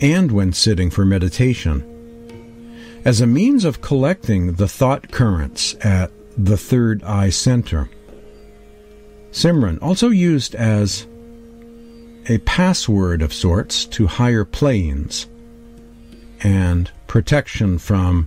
and 0.00 0.32
when 0.32 0.52
sitting 0.52 0.90
for 0.90 1.04
meditation. 1.04 1.95
As 3.06 3.20
a 3.20 3.26
means 3.28 3.64
of 3.64 3.80
collecting 3.80 4.54
the 4.54 4.66
thought 4.66 5.12
currents 5.12 5.76
at 5.82 6.10
the 6.36 6.56
third 6.56 7.04
eye 7.04 7.30
center. 7.30 7.88
Simran, 9.30 9.80
also 9.80 10.08
used 10.08 10.56
as 10.56 11.06
a 12.28 12.38
password 12.38 13.22
of 13.22 13.32
sorts 13.32 13.84
to 13.84 14.08
higher 14.08 14.44
planes 14.44 15.28
and 16.42 16.90
protection 17.06 17.78
from 17.78 18.26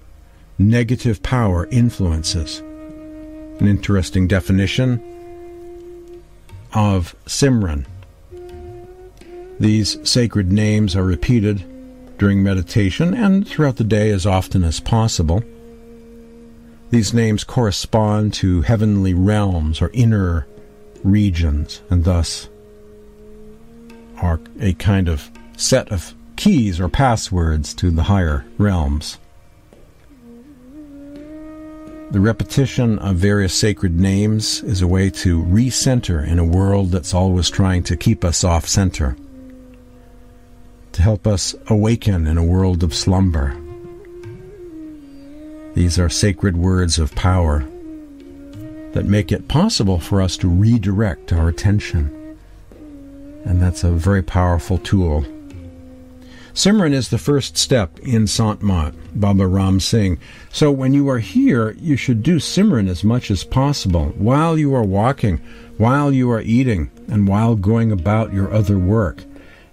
negative 0.57 1.21
power 1.21 1.67
influences. 1.71 2.59
An 3.59 3.67
interesting 3.67 4.29
definition 4.29 5.03
of 6.73 7.17
Simran. 7.25 7.85
These 9.59 10.09
sacred 10.09 10.53
names 10.53 10.95
are 10.95 11.03
repeated 11.03 11.65
during 12.19 12.43
meditation 12.43 13.13
and 13.13 13.47
throughout 13.47 13.77
the 13.77 13.83
day 13.83 14.11
as 14.11 14.25
often 14.25 14.63
as 14.63 14.79
possible. 14.79 15.41
These 16.91 17.13
names 17.13 17.43
correspond 17.43 18.33
to 18.35 18.61
heavenly 18.61 19.13
realms 19.13 19.81
or 19.81 19.89
inner 19.93 20.45
regions 21.03 21.81
and 21.89 22.03
thus 22.03 22.49
are 24.17 24.39
a 24.59 24.73
kind 24.73 25.07
of 25.07 25.31
set 25.55 25.91
of 25.91 26.13
keys 26.35 26.79
or 26.79 26.89
passwords 26.89 27.73
to 27.75 27.89
the 27.89 28.03
higher 28.03 28.45
realms. 28.57 29.17
The 32.11 32.19
repetition 32.19 32.99
of 32.99 33.15
various 33.15 33.53
sacred 33.53 33.97
names 33.97 34.61
is 34.63 34.81
a 34.81 34.87
way 34.87 35.09
to 35.11 35.43
recenter 35.43 36.27
in 36.27 36.39
a 36.39 36.43
world 36.43 36.91
that's 36.91 37.13
always 37.13 37.49
trying 37.49 37.83
to 37.83 37.95
keep 37.95 38.25
us 38.25 38.43
off 38.43 38.67
center 38.67 39.15
to 40.99 41.03
help 41.03 41.25
us 41.25 41.55
awaken 41.67 42.27
in 42.27 42.37
a 42.37 42.43
world 42.43 42.83
of 42.83 42.93
slumber. 42.93 43.55
These 45.73 45.97
are 45.97 46.09
sacred 46.09 46.57
words 46.57 46.99
of 46.99 47.15
power 47.15 47.59
that 48.91 49.05
make 49.05 49.31
it 49.31 49.47
possible 49.47 50.01
for 50.01 50.21
us 50.21 50.35
to 50.35 50.49
redirect 50.49 51.31
our 51.31 51.47
attention. 51.47 52.37
And 53.45 53.61
that's 53.61 53.85
a 53.85 53.91
very 53.91 54.21
powerful 54.21 54.77
tool. 54.77 55.23
Simran 56.53 56.91
is 56.91 57.07
the 57.07 57.17
first 57.17 57.55
step 57.55 57.97
in 57.99 58.27
Sant 58.27 58.61
Mat, 58.61 58.93
Baba 59.15 59.47
Ram 59.47 59.79
Singh. 59.79 60.19
So 60.51 60.69
when 60.69 60.93
you 60.93 61.07
are 61.07 61.19
here, 61.19 61.77
you 61.79 61.95
should 61.95 62.23
do 62.23 62.39
Simran 62.39 62.89
as 62.89 63.05
much 63.05 63.31
as 63.31 63.45
possible 63.45 64.07
while 64.17 64.57
you 64.57 64.75
are 64.75 64.83
walking, 64.83 65.37
while 65.77 66.11
you 66.11 66.29
are 66.29 66.41
eating, 66.41 66.91
and 67.07 67.25
while 67.25 67.55
going 67.55 67.89
about 67.93 68.33
your 68.33 68.53
other 68.53 68.77
work. 68.77 69.23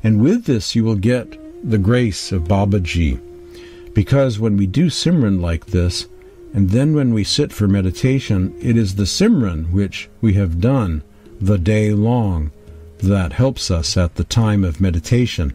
And 0.06 0.20
with 0.20 0.44
this, 0.44 0.76
you 0.76 0.84
will 0.84 0.94
get 0.94 1.36
the 1.68 1.78
grace 1.78 2.30
of 2.30 2.44
Babaji. 2.44 3.20
Because 3.92 4.38
when 4.38 4.56
we 4.56 4.64
do 4.64 4.86
Simran 4.86 5.40
like 5.40 5.66
this, 5.66 6.06
and 6.54 6.70
then 6.70 6.94
when 6.94 7.12
we 7.12 7.24
sit 7.24 7.52
for 7.52 7.66
meditation, 7.66 8.54
it 8.60 8.76
is 8.76 8.94
the 8.94 9.02
Simran 9.02 9.72
which 9.72 10.08
we 10.20 10.34
have 10.34 10.60
done 10.60 11.02
the 11.40 11.58
day 11.58 11.92
long 11.92 12.52
that 12.98 13.32
helps 13.32 13.68
us 13.68 13.96
at 13.96 14.14
the 14.14 14.22
time 14.22 14.62
of 14.62 14.80
meditation. 14.80 15.52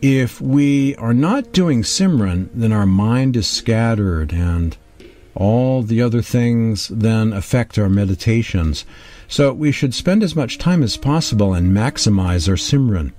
If 0.00 0.40
we 0.40 0.96
are 0.96 1.12
not 1.12 1.52
doing 1.52 1.82
Simran, 1.82 2.48
then 2.54 2.72
our 2.72 2.86
mind 2.86 3.36
is 3.36 3.46
scattered 3.46 4.32
and 4.32 4.74
all 5.34 5.82
the 5.82 6.00
other 6.00 6.22
things 6.22 6.88
then 6.88 7.34
affect 7.34 7.78
our 7.78 7.90
meditations. 7.90 8.86
So 9.28 9.52
we 9.52 9.70
should 9.70 9.92
spend 9.92 10.22
as 10.22 10.34
much 10.34 10.56
time 10.56 10.82
as 10.82 10.96
possible 10.96 11.52
and 11.52 11.76
maximize 11.76 12.48
our 12.48 12.56
Simran 12.56 13.12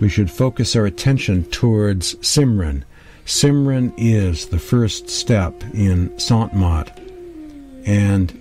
we 0.00 0.08
should 0.08 0.30
focus 0.30 0.74
our 0.74 0.86
attention 0.86 1.44
towards 1.44 2.14
Simran. 2.16 2.82
Simran 3.26 3.92
is 3.96 4.46
the 4.46 4.58
first 4.58 5.08
step 5.08 5.62
in 5.74 6.18
Sant 6.18 6.54
Mat, 6.54 6.98
and 7.84 8.40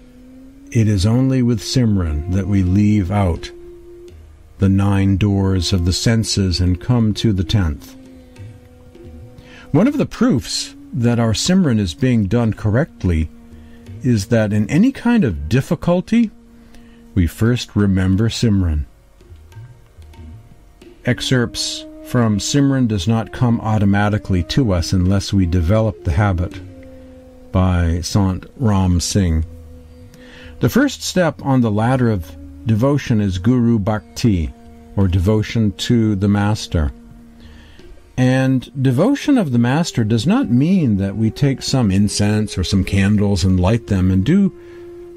it 0.71 0.87
is 0.87 1.05
only 1.05 1.43
with 1.43 1.59
Simran 1.59 2.31
that 2.31 2.47
we 2.47 2.63
leave 2.63 3.11
out 3.11 3.51
the 4.59 4.69
nine 4.69 5.17
doors 5.17 5.71
of 5.73 5.85
the 5.85 5.93
senses 5.93 6.59
and 6.59 6.81
come 6.81 7.13
to 7.13 7.33
the 7.33 7.43
tenth. 7.43 7.95
One 9.71 9.87
of 9.87 9.97
the 9.97 10.05
proofs 10.05 10.75
that 10.93 11.19
our 11.19 11.33
Simran 11.33 11.79
is 11.79 11.93
being 11.93 12.25
done 12.25 12.53
correctly 12.53 13.29
is 14.01 14.27
that 14.27 14.53
in 14.53 14.69
any 14.69 14.91
kind 14.91 15.23
of 15.23 15.49
difficulty, 15.49 16.31
we 17.13 17.27
first 17.27 17.75
remember 17.75 18.29
Simran. 18.29 18.85
Excerpts 21.05 21.85
from 22.05 22.39
Simran 22.39 22.87
does 22.87 23.07
not 23.07 23.31
come 23.31 23.61
automatically 23.61 24.43
to 24.43 24.73
us 24.73 24.91
unless 24.91 25.31
we 25.31 25.45
develop 25.45 26.03
the 26.03 26.11
habit 26.11 26.59
by 27.51 28.01
Sant 28.01 28.45
Ram 28.57 28.99
Singh. 28.99 29.45
The 30.59 30.69
first 30.69 31.01
step 31.01 31.41
on 31.45 31.61
the 31.61 31.71
ladder 31.71 32.09
of 32.09 32.35
devotion 32.65 33.21
is 33.21 33.37
Guru 33.37 33.79
Bhakti, 33.79 34.53
or 34.97 35.07
devotion 35.07 35.71
to 35.73 36.15
the 36.15 36.27
Master. 36.27 36.91
And 38.17 38.69
devotion 38.83 39.37
of 39.37 39.53
the 39.53 39.59
Master 39.59 40.03
does 40.03 40.27
not 40.27 40.51
mean 40.51 40.97
that 40.97 41.15
we 41.15 41.31
take 41.31 41.61
some 41.61 41.91
incense 41.91 42.57
or 42.57 42.65
some 42.65 42.83
candles 42.83 43.45
and 43.45 43.57
light 43.57 43.87
them 43.87 44.11
and 44.11 44.25
do 44.25 44.53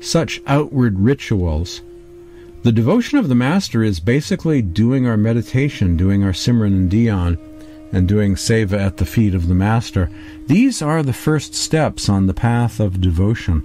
such 0.00 0.40
outward 0.46 1.00
rituals. 1.00 1.82
The 2.62 2.70
devotion 2.70 3.18
of 3.18 3.28
the 3.28 3.34
Master 3.34 3.82
is 3.82 3.98
basically 3.98 4.62
doing 4.62 5.04
our 5.04 5.16
meditation, 5.16 5.96
doing 5.96 6.22
our 6.22 6.30
Simran 6.30 6.66
and 6.68 6.88
Dhyan, 6.88 7.36
and 7.90 8.06
doing 8.06 8.36
Seva 8.36 8.78
at 8.78 8.98
the 8.98 9.04
feet 9.04 9.34
of 9.34 9.48
the 9.48 9.54
Master. 9.54 10.08
These 10.46 10.80
are 10.80 11.02
the 11.02 11.12
first 11.12 11.56
steps 11.56 12.08
on 12.08 12.28
the 12.28 12.34
path 12.34 12.78
of 12.78 13.00
devotion. 13.00 13.64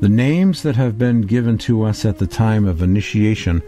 The 0.00 0.08
names 0.08 0.62
that 0.62 0.76
have 0.76 0.96
been 0.96 1.20
given 1.20 1.58
to 1.58 1.82
us 1.82 2.06
at 2.06 2.16
the 2.16 2.26
time 2.26 2.66
of 2.66 2.80
initiation 2.80 3.60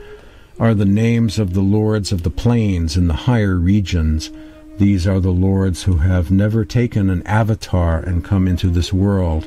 are 0.59 0.73
the 0.73 0.87
names 0.87 1.39
of 1.39 1.53
the 1.53 1.61
lords 1.61 2.11
of 2.11 2.23
the 2.23 2.31
planes 2.31 2.97
in 2.97 3.07
the 3.07 3.13
higher 3.29 3.57
regions. 3.57 4.31
These 4.79 5.07
are 5.07 5.21
the 5.21 5.31
lords 5.31 5.83
who 5.83 5.99
have 5.99 6.31
never 6.31 6.65
taken 6.65 7.11
an 7.11 7.23
avatar 7.27 7.99
and 7.99 8.25
come 8.25 8.49
into 8.49 8.71
this 8.71 8.95
world, 8.95 9.47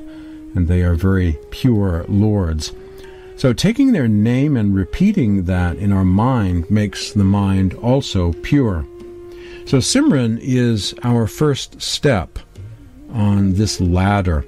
and 0.54 0.68
they 0.68 0.84
are 0.84 0.94
very 0.94 1.40
pure 1.50 2.06
lords. 2.08 2.72
So, 3.38 3.54
taking 3.54 3.92
their 3.92 4.08
name 4.08 4.58
and 4.58 4.76
repeating 4.76 5.44
that 5.44 5.78
in 5.78 5.94
our 5.94 6.04
mind 6.04 6.70
makes 6.72 7.12
the 7.12 7.24
mind 7.24 7.76
also 7.76 8.34
pure. 8.34 8.86
So, 9.66 9.78
Simran 9.78 10.40
is 10.42 10.96
our 11.04 11.28
first 11.28 11.80
step 11.82 12.40
on 13.12 13.54
this 13.54 13.80
ladder 13.80 14.46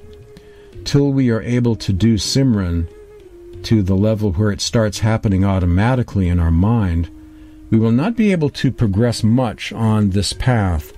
till 0.86 1.12
we 1.12 1.30
are 1.30 1.42
able 1.44 1.76
to 1.76 1.94
do 1.94 2.16
Simran 2.16 2.88
to 3.64 3.84
the 3.84 3.96
level 3.96 4.32
where 4.32 4.52
it 4.52 4.62
starts 4.62 5.00
happening 5.00 5.46
automatically 5.46 6.28
in 6.28 6.40
our 6.40 6.52
mind, 6.52 7.10
we 7.70 7.78
will 7.78 7.92
not 7.92 8.16
be 8.16 8.32
able 8.32 8.50
to 8.50 8.72
progress 8.72 9.24
much 9.24 9.72
on 9.72 10.10
this 10.10 10.34
path. 10.34 10.94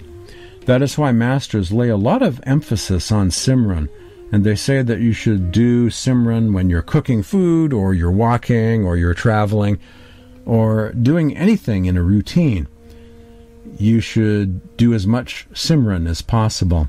That 0.65 0.82
is 0.82 0.97
why 0.97 1.12
masters 1.12 1.71
lay 1.71 1.89
a 1.89 1.97
lot 1.97 2.21
of 2.21 2.39
emphasis 2.43 3.12
on 3.12 3.30
Simran, 3.30 3.89
and 4.31 4.43
they 4.43 4.55
say 4.55 4.81
that 4.81 5.01
you 5.01 5.11
should 5.11 5.51
do 5.51 5.89
Simran 5.89 6.53
when 6.53 6.69
you're 6.69 6.81
cooking 6.81 7.21
food, 7.21 7.73
or 7.73 7.93
you're 7.93 8.11
walking, 8.11 8.85
or 8.85 8.95
you're 8.95 9.13
traveling, 9.13 9.79
or 10.45 10.91
doing 10.93 11.35
anything 11.35 11.85
in 11.85 11.97
a 11.97 12.03
routine. 12.03 12.67
You 13.77 13.99
should 13.99 14.77
do 14.77 14.93
as 14.93 15.05
much 15.05 15.47
Simran 15.53 16.07
as 16.09 16.21
possible. 16.21 16.87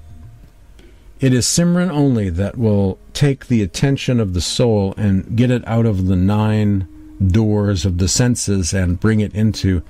It 1.21 1.33
is 1.33 1.47
Simran 1.47 1.91
only 1.91 2.31
that 2.31 2.59
will 2.59 2.99
take 3.13 3.47
the 3.47 3.63
attention 3.63 4.21
of 4.21 4.35
the 4.35 4.41
soul 4.41 4.95
and 4.97 5.37
get 5.37 5.51
it 5.51 5.67
out 5.67 5.87
of 5.87 6.07
the 6.07 6.17
nine 6.17 6.89
doors 7.25 7.85
of 7.85 7.99
the 7.99 8.09
senses 8.09 8.73
and 8.73 8.99
bring 8.99 9.21
it 9.21 9.35
into 9.35 9.83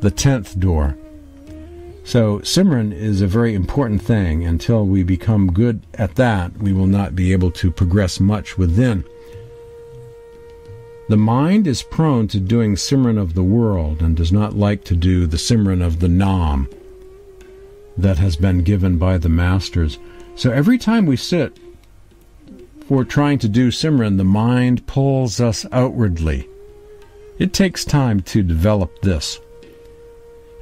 the 0.00 0.10
tenth 0.10 0.58
door. 0.58 0.96
So, 2.04 2.40
Simran 2.40 2.92
is 2.92 3.20
a 3.20 3.26
very 3.26 3.54
important 3.54 4.02
thing. 4.02 4.44
Until 4.44 4.86
we 4.86 5.02
become 5.02 5.52
good 5.52 5.82
at 5.94 6.16
that, 6.16 6.56
we 6.58 6.72
will 6.72 6.86
not 6.86 7.14
be 7.14 7.32
able 7.32 7.50
to 7.52 7.70
progress 7.70 8.18
much 8.18 8.58
within. 8.58 9.04
The 11.08 11.16
mind 11.16 11.66
is 11.66 11.82
prone 11.82 12.26
to 12.28 12.40
doing 12.40 12.74
Simran 12.74 13.20
of 13.20 13.34
the 13.34 13.42
world 13.42 14.02
and 14.02 14.16
does 14.16 14.32
not 14.32 14.56
like 14.56 14.84
to 14.84 14.96
do 14.96 15.26
the 15.26 15.36
Simran 15.36 15.84
of 15.84 16.00
the 16.00 16.08
Nam 16.08 16.68
that 17.96 18.18
has 18.18 18.36
been 18.36 18.62
given 18.62 18.98
by 18.98 19.18
the 19.18 19.28
Masters. 19.28 19.98
So 20.34 20.50
every 20.50 20.78
time 20.78 21.06
we 21.06 21.16
sit 21.16 21.58
for 22.88 23.04
trying 23.04 23.38
to 23.40 23.48
do 23.48 23.70
Simran, 23.70 24.16
the 24.16 24.24
mind 24.24 24.86
pulls 24.86 25.40
us 25.40 25.66
outwardly. 25.70 26.48
It 27.38 27.52
takes 27.52 27.84
time 27.84 28.20
to 28.22 28.42
develop 28.42 29.02
this. 29.02 29.38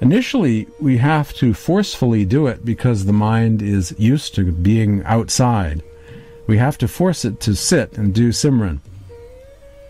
Initially, 0.00 0.66
we 0.80 0.96
have 0.96 1.34
to 1.34 1.52
forcefully 1.52 2.24
do 2.24 2.46
it 2.46 2.64
because 2.64 3.04
the 3.04 3.12
mind 3.12 3.60
is 3.60 3.94
used 3.98 4.34
to 4.34 4.50
being 4.50 5.04
outside. 5.04 5.82
We 6.46 6.56
have 6.56 6.78
to 6.78 6.88
force 6.88 7.24
it 7.24 7.38
to 7.40 7.54
sit 7.54 7.98
and 7.98 8.14
do 8.14 8.30
Simran. 8.30 8.80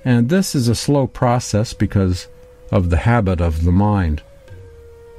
And 0.05 0.29
this 0.29 0.55
is 0.55 0.67
a 0.67 0.75
slow 0.75 1.07
process 1.07 1.73
because 1.75 2.27
of 2.73 2.91
the 2.91 2.97
habit 2.97 3.41
of 3.41 3.65
the 3.65 3.73
mind. 3.73 4.23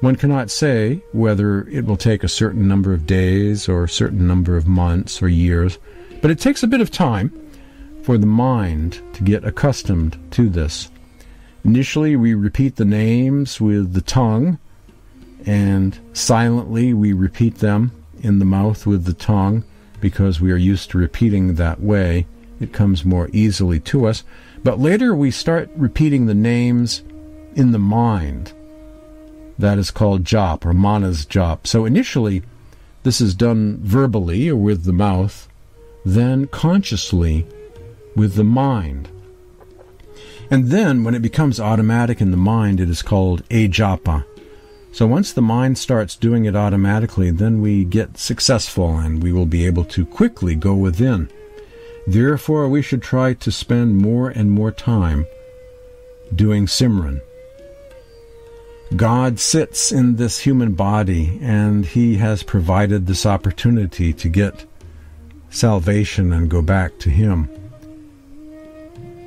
One 0.02 0.16
cannot 0.16 0.50
say 0.50 1.04
whether 1.14 1.68
it 1.70 1.86
will 1.86 1.98
take 1.98 2.24
a 2.24 2.28
certain 2.28 2.68
number 2.68 2.92
of 2.92 3.06
days 3.06 3.70
or 3.70 3.84
a 3.84 3.90
certain 3.90 4.28
number 4.28 4.58
of 4.58 4.68
months 4.68 5.22
or 5.22 5.30
years, 5.30 5.78
but 6.22 6.32
it 6.32 6.40
takes 6.40 6.64
a 6.64 6.68
bit 6.68 6.82
of 6.82 6.92
time 6.92 7.32
for 8.02 8.18
the 8.18 8.26
mind 8.26 9.00
to 9.14 9.24
get 9.24 9.46
accustomed 9.46 10.18
to 10.32 10.50
this. 10.50 10.90
Initially, 11.64 12.16
we 12.16 12.34
repeat 12.34 12.76
the 12.76 12.86
names 12.86 13.62
with 13.62 13.94
the 13.94 14.02
tongue, 14.02 14.58
and 15.46 15.98
silently 16.14 16.94
we 16.94 17.14
repeat 17.14 17.56
them 17.56 17.92
in 18.22 18.40
the 18.40 18.46
mouth 18.46 18.86
with 18.86 19.06
the 19.06 19.14
tongue 19.14 19.64
because 20.00 20.42
we 20.42 20.52
are 20.52 20.58
used 20.58 20.92
to 20.92 20.98
repeating 20.98 21.56
that 21.56 21.82
way. 21.82 22.26
It 22.60 22.74
comes 22.74 23.06
more 23.06 23.30
easily 23.34 23.80
to 23.82 24.08
us. 24.08 24.24
But 24.64 24.80
later 24.80 25.16
we 25.16 25.32
start 25.32 25.70
repeating 25.76 26.26
the 26.26 26.36
names 26.36 27.04
in 27.56 27.72
the 27.72 27.80
mind 27.80 28.54
that 29.58 29.78
is 29.78 29.92
called 29.92 30.24
jap 30.24 30.66
or 30.66 30.74
manas 30.74 31.26
jap. 31.26 31.68
So 31.68 31.86
initially, 31.86 32.44
this 33.04 33.22
is 33.22 33.34
done 33.34 33.80
verbally 33.82 34.50
or 34.50 34.56
with 34.56 34.84
the 34.84 34.94
mouth, 34.94 35.48
then 36.04 36.48
consciously 36.48 37.46
with 38.16 38.36
the 38.36 38.44
mind. 38.44 39.10
And 40.50 40.68
then, 40.68 41.06
when 41.06 41.16
it 41.16 41.22
becomes 41.22 41.62
automatic 41.62 42.20
in 42.20 42.32
the 42.32 42.38
mind, 42.38 42.82
it 42.82 42.90
is 42.90 43.02
called 43.02 43.48
ajapa. 43.50 44.26
So 44.92 45.08
once 45.08 45.32
the 45.32 45.42
mind 45.42 45.78
starts 45.78 46.16
doing 46.16 46.46
it 46.46 46.56
automatically, 46.56 47.32
then 47.32 47.62
we 47.62 47.86
get 47.86 48.18
successful 48.18 48.98
and 48.98 49.24
we 49.24 49.32
will 49.32 49.46
be 49.46 49.66
able 49.66 49.86
to 49.86 50.06
quickly 50.06 50.56
go 50.56 50.74
within. 50.76 51.30
Therefore, 52.06 52.68
we 52.68 52.82
should 52.82 53.02
try 53.02 53.34
to 53.36 53.52
spend 53.52 53.98
more 53.98 54.30
and 54.30 54.52
more 54.52 54.72
time 54.72 55.26
doing 56.36 56.66
Simran 56.66 57.22
God 58.96 59.40
sits 59.40 59.94
in 59.94 60.18
this 60.18 60.40
human 60.40 60.74
body 60.74 61.40
and 61.42 61.86
he 61.86 62.18
has 62.18 62.44
provided 62.44 63.08
this 63.08 63.26
opportunity 63.26 64.12
to 64.12 64.28
get 64.28 64.66
salvation 65.50 66.34
and 66.34 66.50
go 66.50 66.62
back 66.62 67.00
to 67.00 67.10
him. 67.10 67.50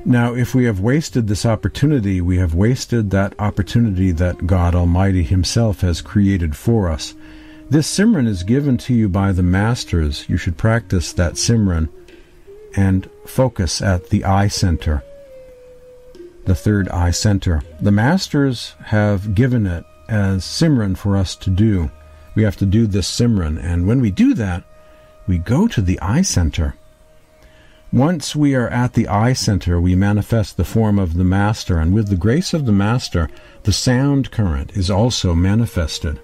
Now, 0.07 0.35
if 0.35 0.55
we 0.55 0.65
have 0.65 0.81
wasted 0.81 1.27
this 1.27 1.47
opportunity, 1.47 2.21
we 2.21 2.37
have 2.39 2.55
wasted 2.55 3.11
that 3.11 3.35
opportunity 3.39 4.11
that 4.13 4.47
God 4.47 4.75
Almighty 4.75 5.23
Himself 5.23 5.81
has 5.81 6.03
created 6.03 6.55
for 6.57 6.91
us. 6.91 7.15
This 7.71 7.91
Simran 7.91 8.27
is 8.27 8.43
given 8.43 8.77
to 8.79 8.95
you 8.95 9.09
by 9.09 9.33
the 9.33 9.43
Masters. 9.43 10.29
You 10.29 10.37
should 10.37 10.59
practice 10.59 11.13
that 11.15 11.35
Simran 11.35 11.89
and 12.77 13.09
focus 13.27 13.81
at 13.81 14.11
the 14.11 14.25
eye 14.25 14.49
center 14.49 15.03
the 16.45 16.55
third 16.55 16.89
eye 16.91 17.11
center. 17.11 17.63
The 17.81 17.93
masters 17.93 18.75
have 18.85 19.35
given 19.35 19.67
it 19.67 19.85
as 20.09 20.45
Simran 20.45 20.97
for 20.97 21.17
us 21.17 21.35
to 21.37 21.51
do. 21.51 21.91
We 22.35 22.43
have 22.43 22.57
to 22.59 22.67
do 22.67 22.87
this 22.87 23.11
Simran, 23.11 23.63
and 23.63 23.87
when 23.87 24.01
we 24.01 24.11
do 24.11 24.35
that, 24.35 24.65
we 25.27 25.39
go 25.39 25.67
to 25.69 25.81
the 25.81 25.99
eye 26.01 26.23
center. 26.23 26.75
Once 27.95 28.35
we 28.35 28.57
are 28.57 28.69
at 28.71 28.95
the 28.95 29.07
eye 29.07 29.33
center, 29.33 29.81
we 29.81 29.95
manifest 29.95 30.57
the 30.57 30.65
form 30.65 30.99
of 30.99 31.15
the 31.15 31.23
Master, 31.23 31.79
and 31.79 31.95
with 31.95 32.09
the 32.09 32.17
grace 32.17 32.53
of 32.53 32.67
the 32.67 32.73
Master, 32.73 33.31
the 33.63 33.73
sound 33.73 34.33
current 34.33 34.77
is 34.77 34.91
also 34.91 35.33
manifested. 35.33 36.21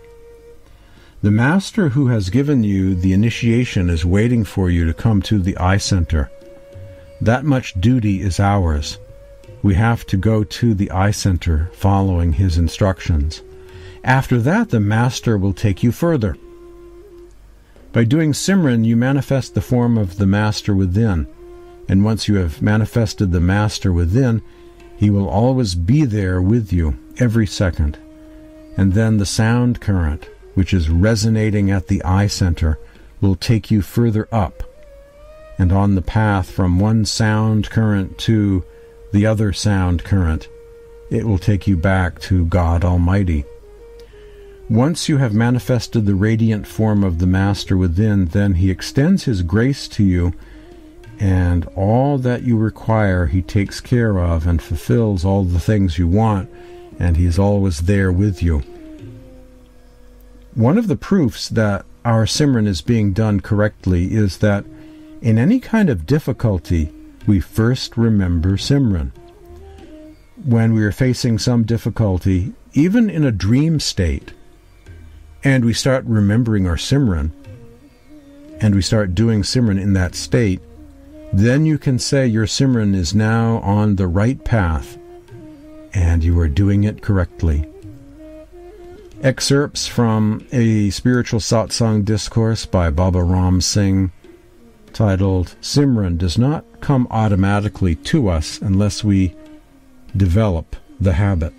The 1.23 1.31
Master 1.31 1.91
who 1.91 2.09
has 2.09 2.29
given 2.29 2.65
you 2.65 2.97
the 2.97 3.13
initiation 3.13 3.89
is 3.89 4.05
waiting 4.05 4.43
for 4.45 4.69
you 4.69 4.85
to 4.85 4.93
come 4.93 5.23
to 5.23 5.39
the 5.39 5.57
eye 5.59 5.77
center. 5.77 6.29
That 7.21 7.45
much 7.45 7.81
duty 7.81 8.21
is 8.21 8.41
ours 8.41 8.99
we 9.63 9.75
have 9.75 10.07
to 10.07 10.17
go 10.17 10.43
to 10.43 10.75
the 10.75 10.91
eye 10.91 11.11
center 11.11 11.71
following 11.73 12.33
his 12.33 12.57
instructions. 12.57 13.43
After 14.03 14.41
that, 14.41 14.71
the 14.71 14.81
Master 14.81 15.37
will 15.37 15.53
take 15.53 15.83
you 15.83 15.93
further. 15.93 16.37
By 17.93 18.05
doing 18.05 18.33
Simran, 18.33 18.85
you 18.85 18.97
manifest 18.97 19.55
the 19.55 19.61
form 19.61 19.99
of 19.99 20.17
the 20.17 20.27
Master 20.27 20.75
within, 20.75 21.27
and 21.91 22.05
once 22.05 22.29
you 22.29 22.37
have 22.37 22.63
manifested 22.63 23.33
the 23.33 23.41
Master 23.41 23.93
within, 23.93 24.43
he 24.97 25.11
will 25.11 25.29
always 25.29 25.75
be 25.75 26.05
there 26.05 26.41
with 26.41 26.73
you 26.73 26.97
every 27.19 27.49
second. 27.49 27.99
And 28.77 28.93
then 28.93 29.17
the 29.17 29.27
sound 29.27 29.81
current, 29.81 30.31
which 30.55 30.73
is 30.73 30.89
resonating 30.89 31.69
at 31.69 31.89
the 31.89 32.01
eye 32.05 32.29
center, 32.29 32.79
will 33.21 33.35
take 33.35 33.73
you 33.73 33.83
further 33.83 34.29
up. 34.31 34.63
And 35.59 35.73
on 35.73 35.97
the 35.97 36.01
path 36.01 36.49
from 36.49 36.79
one 36.79 37.07
sound 37.07 37.71
current 37.71 38.19
to 38.19 38.63
the 39.13 39.27
other 39.27 39.53
sound 39.53 40.05
current, 40.05 40.47
it 41.11 41.27
will 41.27 41.39
take 41.39 41.67
you 41.67 41.77
back 41.77 42.21
to 42.21 42.47
God 42.47 42.85
Almighty. 42.85 43.45
Once 44.69 45.09
you 45.09 45.17
have 45.17 45.35
manifested 45.35 46.07
the 46.07 46.15
radiant 46.15 46.69
form 46.69 47.03
of 47.03 47.19
the 47.19 47.27
Master 47.27 47.77
within, 47.77 48.27
then 48.27 48.55
He 48.55 48.71
extends 48.71 49.25
His 49.25 49.43
grace 49.43 49.89
to 49.89 50.05
you, 50.05 50.35
and 51.21 51.67
all 51.77 52.17
that 52.17 52.43
you 52.43 52.57
require 52.57 53.27
He 53.27 53.43
takes 53.43 53.79
care 53.79 54.19
of 54.19 54.47
and 54.47 54.61
fulfills 54.61 55.25
all 55.25 55.45
the 55.45 55.61
things 55.61 55.99
you 55.99 56.09
want, 56.09 56.51
and 56.99 57.19
He 57.19 57.27
is 57.27 57.39
always 57.39 57.81
there 57.81 58.11
with 58.11 58.43
you. 58.43 58.63
One 60.55 60.79
of 60.79 60.89
the 60.89 60.97
proofs 60.97 61.49
that 61.51 61.85
our 62.07 62.25
Simran 62.25 62.67
is 62.67 62.81
being 62.81 63.13
done 63.13 63.41
correctly 63.41 64.15
is 64.15 64.39
that 64.39 64.65
in 65.21 65.39
any 65.39 65.61
kind 65.61 65.91
of 65.91 66.07
difficulty, 66.07 66.91
we 67.27 67.39
first 67.39 67.99
remember 67.99 68.57
Simran. 68.57 69.13
When 70.43 70.73
we 70.73 70.83
are 70.83 70.93
facing 70.93 71.39
some 71.39 71.65
difficulty, 71.65 72.55
even 72.73 73.11
in 73.11 73.25
a 73.25 73.31
dream 73.31 73.79
state, 73.79 74.33
and 75.45 75.67
we 75.67 75.75
start 75.75 76.05
remembering 76.07 76.67
our 76.67 76.77
Simran, 76.77 77.31
and 78.61 78.75
we 78.75 78.81
start 78.81 79.15
doing 79.15 79.43
Simran 79.43 79.81
in 79.81 79.93
that 79.93 80.15
state, 80.15 80.61
then 81.33 81.65
you 81.65 81.79
can 81.79 81.99
say 81.99 82.27
your 82.27 82.47
Simran 82.47 82.95
is 82.95 83.15
now 83.15 83.59
on 83.59 83.97
the 83.97 84.07
right 84.09 84.43
path 84.45 84.99
and 85.93 86.23
you 86.25 86.39
are 86.39 86.49
doing 86.49 86.85
it 86.85 87.03
correctly. 87.03 87.67
Excerpts 89.23 89.87
from 89.87 90.47
a 90.51 90.91
spiritual 90.91 91.41
satsang 91.41 92.05
discourse 92.05 92.65
by 92.65 92.91
Baba 92.91 93.23
Ram 93.23 93.61
Singh 93.61 94.13
titled 94.93 95.55
Simran 95.61 96.19
does 96.19 96.39
not 96.39 96.65
come 96.81 97.07
automatically 97.11 97.95
to 97.95 98.29
us 98.29 98.59
unless 98.61 99.05
we 99.05 99.35
develop 100.17 100.77
the 100.99 101.13
habit. 101.13 101.53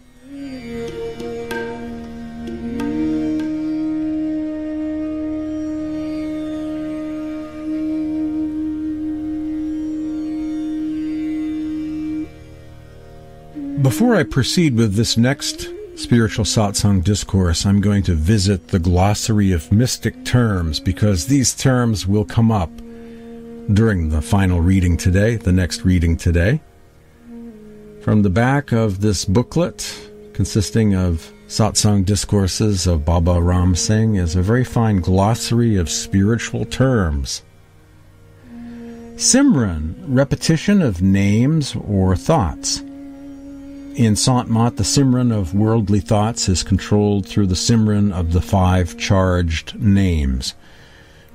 Before 13.92 14.16
I 14.16 14.24
proceed 14.24 14.76
with 14.78 14.96
this 14.96 15.18
next 15.18 15.68
spiritual 15.96 16.46
satsang 16.46 17.04
discourse, 17.04 17.66
I'm 17.66 17.82
going 17.82 18.04
to 18.04 18.16
visit 18.16 18.70
the 18.70 18.80
glossary 18.80 19.52
of 19.52 19.70
mystic 19.70 20.24
terms 20.24 20.80
because 20.80 21.28
these 21.28 21.54
terms 21.54 22.08
will 22.08 22.24
come 22.24 22.54
up 22.54 22.72
during 23.74 24.08
the 24.08 24.22
final 24.22 24.62
reading 24.62 24.96
today, 24.96 25.36
the 25.36 25.52
next 25.52 25.84
reading 25.84 26.16
today. 26.16 26.62
From 28.00 28.22
the 28.22 28.30
back 28.30 28.72
of 28.72 29.02
this 29.02 29.26
booklet, 29.26 30.10
consisting 30.32 30.96
of 30.96 31.30
satsang 31.50 32.06
discourses 32.06 32.88
of 32.88 33.04
Baba 33.04 33.42
Ram 33.42 33.76
Singh, 33.76 34.16
is 34.16 34.38
a 34.38 34.42
very 34.42 34.64
fine 34.64 35.02
glossary 35.02 35.76
of 35.76 35.90
spiritual 35.90 36.64
terms. 36.64 37.44
Simran, 39.16 39.96
repetition 40.08 40.82
of 40.82 41.02
names 41.02 41.76
or 41.76 42.16
thoughts. 42.16 42.84
In 43.96 44.16
Sant 44.16 44.50
Mat, 44.50 44.78
the 44.78 44.84
Simran 44.84 45.38
of 45.38 45.54
worldly 45.54 46.00
thoughts 46.00 46.48
is 46.48 46.64
controlled 46.64 47.28
through 47.28 47.48
the 47.48 47.56
Simran 47.56 48.14
of 48.14 48.32
the 48.32 48.42
five 48.42 48.98
charged 48.98 49.78
names, 49.82 50.54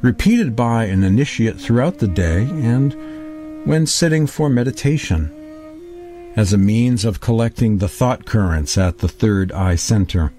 repeated 0.01 0.57
by 0.57 0.85
an 0.85 1.05
initiate 1.05 1.61
throughout 1.61 1.99
the 1.99 2.09
day 2.09 2.45
and 2.45 2.95
when 3.67 3.87
sitting 3.87 4.27
for 4.27 4.49
meditation, 4.49 5.31
as 6.35 6.55
a 6.55 6.59
means 6.59 7.05
of 7.05 7.21
collecting 7.21 7.77
the 7.77 7.89
thought 7.89 8.25
currents 8.25 8.79
at 8.79 8.99
the 8.99 9.09
third 9.09 9.53
eye 9.53 9.77
center. 9.77 10.33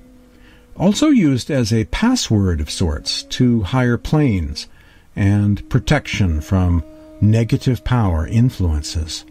Also 0.76 1.10
used 1.10 1.52
as 1.52 1.72
a 1.72 1.86
password 1.86 2.60
of 2.60 2.72
sorts 2.72 3.24
to 3.24 3.62
higher 3.62 3.98
planes 3.98 4.68
and 5.16 5.70
protection 5.70 6.42
from 6.42 6.84
negative 7.22 7.84
power 7.84 8.26
influences. 8.26 9.24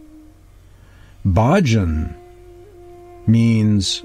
Bhajan 1.25 2.15
means 3.27 4.03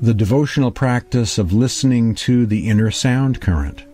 the 0.00 0.14
devotional 0.14 0.70
practice 0.70 1.38
of 1.38 1.52
listening 1.52 2.14
to 2.14 2.44
the 2.44 2.68
inner 2.68 2.90
sound 2.90 3.40
current. 3.40 3.84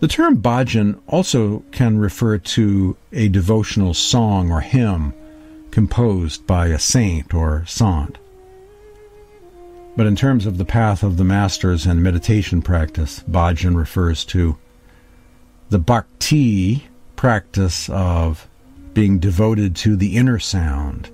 The 0.00 0.08
term 0.08 0.42
bhajan 0.42 0.98
also 1.06 1.62
can 1.70 1.98
refer 1.98 2.38
to 2.38 2.96
a 3.12 3.28
devotional 3.28 3.94
song 3.94 4.50
or 4.50 4.60
hymn 4.60 5.14
composed 5.70 6.44
by 6.44 6.66
a 6.66 6.78
saint 6.78 7.32
or 7.32 7.64
sant. 7.66 8.18
But 9.96 10.06
in 10.06 10.16
terms 10.16 10.44
of 10.44 10.58
the 10.58 10.64
path 10.64 11.02
of 11.02 11.18
the 11.18 11.24
masters 11.24 11.86
and 11.86 12.02
meditation 12.02 12.62
practice, 12.62 13.22
bhajan 13.30 13.76
refers 13.76 14.24
to 14.26 14.58
the 15.70 15.78
bhakti 15.78 16.88
practice 17.14 17.88
of 17.88 18.48
being 18.94 19.20
devoted 19.20 19.76
to 19.76 19.94
the 19.94 20.16
inner 20.16 20.38
sound 20.38 21.10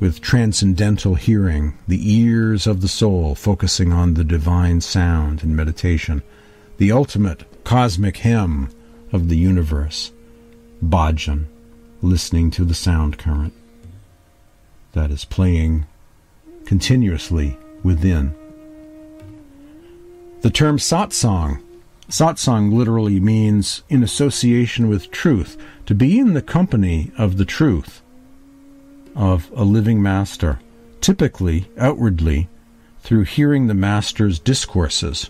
with 0.00 0.20
transcendental 0.20 1.16
hearing, 1.16 1.76
the 1.88 2.12
ears 2.12 2.66
of 2.66 2.80
the 2.80 2.88
soul 2.88 3.34
focusing 3.34 3.92
on 3.92 4.14
the 4.14 4.24
divine 4.24 4.80
sound 4.80 5.42
in 5.42 5.56
meditation, 5.56 6.22
the 6.76 6.92
ultimate 6.92 7.64
cosmic 7.64 8.18
hymn 8.18 8.70
of 9.12 9.28
the 9.28 9.36
universe, 9.36 10.12
bhajan, 10.84 11.46
listening 12.00 12.50
to 12.50 12.64
the 12.64 12.74
sound 12.74 13.18
current 13.18 13.52
that 14.92 15.10
is 15.10 15.24
playing 15.24 15.86
continuously 16.64 17.56
within. 17.82 18.34
The 20.42 20.50
term 20.50 20.78
satsang, 20.78 21.62
satsang 22.08 22.72
literally 22.72 23.18
means 23.18 23.82
in 23.88 24.02
association 24.02 24.88
with 24.88 25.10
truth, 25.10 25.56
to 25.86 25.94
be 25.94 26.18
in 26.18 26.34
the 26.34 26.42
company 26.42 27.10
of 27.18 27.36
the 27.36 27.44
truth 27.44 28.02
of 29.18 29.50
a 29.54 29.64
living 29.64 30.00
master, 30.00 30.60
typically 31.00 31.68
outwardly 31.76 32.48
through 33.00 33.24
hearing 33.24 33.66
the 33.66 33.74
master's 33.74 34.38
discourses 34.38 35.28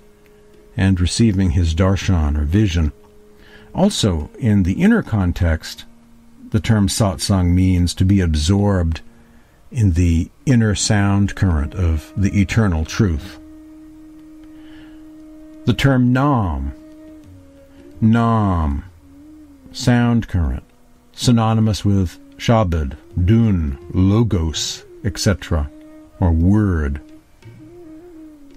and 0.77 1.01
receiving 1.01 1.51
his 1.51 1.75
darshan 1.75 2.39
or 2.39 2.45
vision. 2.45 2.93
Also, 3.75 4.31
in 4.39 4.63
the 4.63 4.83
inner 4.83 5.03
context, 5.03 5.87
the 6.51 6.61
term 6.61 6.87
satsang 6.87 7.53
means 7.55 7.95
to 7.95 8.05
be 8.05 8.21
absorbed 8.21 9.01
in 9.71 9.93
the 9.93 10.31
inner 10.45 10.75
sound 10.75 11.35
current 11.35 11.75
of 11.75 12.13
the 12.17 12.41
eternal 12.41 12.85
truth. 12.85 13.39
The 15.65 15.75
term 15.75 16.13
nam, 16.13 16.73
nam, 18.01 18.85
sound 19.73 20.29
current, 20.29 20.65
synonymous 21.13 21.85
with 21.85 22.19
Shabad, 22.39 22.97
Dhun, 23.19 23.77
Logos, 23.93 24.85
etc., 25.05 25.69
or 26.21 26.33
word. 26.33 27.01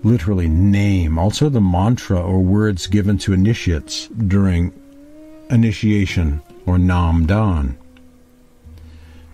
Literally 0.04 0.48
name, 0.48 1.18
also 1.18 1.50
the 1.50 1.62
mantra 1.62 2.22
or 2.22 2.40
words 2.42 2.88
given 2.88 3.18
to 3.20 3.34
initiates 3.34 4.08
during 4.08 4.72
initiation 5.50 6.42
or 6.66 6.78
Nam 6.78 7.26
Dan. 7.26 7.78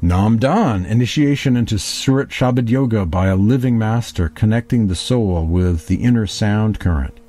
Nam 0.01 0.37
Dan, 0.37 0.85
initiation 0.85 1.57
into 1.57 1.77
Surat 1.77 2.29
Shabad 2.29 2.69
Yoga 2.69 3.05
by 3.05 3.27
a 3.27 3.35
living 3.35 3.77
master 3.77 4.29
connecting 4.29 4.87
the 4.87 4.95
soul 4.95 5.45
with 5.45 5.87
the 5.87 6.03
inner 6.03 6.27
sound 6.27 6.79
current, 6.79 7.19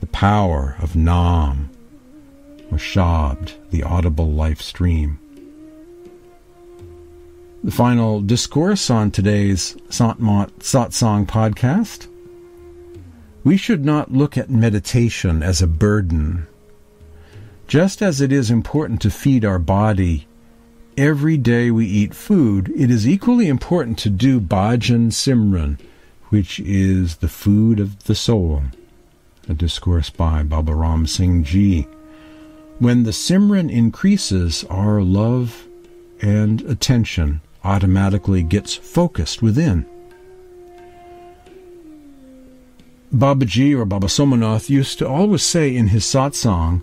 the 0.00 0.06
power 0.06 0.76
of 0.80 0.96
Nam, 0.96 1.70
or 2.70 2.76
Shabd, 2.78 3.54
the 3.70 3.82
audible 3.82 4.30
life 4.30 4.60
stream. 4.60 5.18
The 7.64 7.72
final 7.72 8.20
discourse 8.20 8.88
on 8.88 9.10
today's 9.10 9.74
Satsang 9.88 11.26
podcast. 11.26 12.06
We 13.42 13.56
should 13.56 13.84
not 13.84 14.12
look 14.12 14.38
at 14.38 14.48
meditation 14.48 15.42
as 15.42 15.60
a 15.60 15.66
burden. 15.66 16.46
Just 17.66 18.00
as 18.00 18.20
it 18.20 18.30
is 18.30 18.52
important 18.52 19.02
to 19.02 19.10
feed 19.10 19.44
our 19.44 19.58
body 19.58 20.28
every 20.96 21.36
day 21.36 21.72
we 21.72 21.84
eat 21.84 22.14
food, 22.14 22.72
it 22.76 22.92
is 22.92 23.08
equally 23.08 23.48
important 23.48 23.98
to 23.98 24.10
do 24.10 24.40
Bhajan 24.40 25.10
Simran, 25.10 25.80
which 26.28 26.60
is 26.60 27.16
the 27.16 27.28
food 27.28 27.80
of 27.80 28.04
the 28.04 28.14
soul. 28.14 28.62
A 29.48 29.54
discourse 29.54 30.10
by 30.10 30.44
Baba 30.44 30.76
Ram 30.76 31.08
Singh 31.08 31.42
Ji. 31.42 31.88
When 32.78 33.02
the 33.02 33.10
Simran 33.10 33.68
increases, 33.68 34.62
our 34.70 35.02
love 35.02 35.66
and 36.22 36.60
attention 36.62 37.40
automatically 37.68 38.42
gets 38.42 38.74
focused 38.74 39.42
within. 39.42 39.84
Babaji 43.14 43.78
or 43.78 43.84
Baba 43.84 44.06
Somanath 44.06 44.70
used 44.70 44.98
to 44.98 45.08
always 45.08 45.42
say 45.42 45.74
in 45.74 45.88
his 45.88 46.04
satsang 46.04 46.82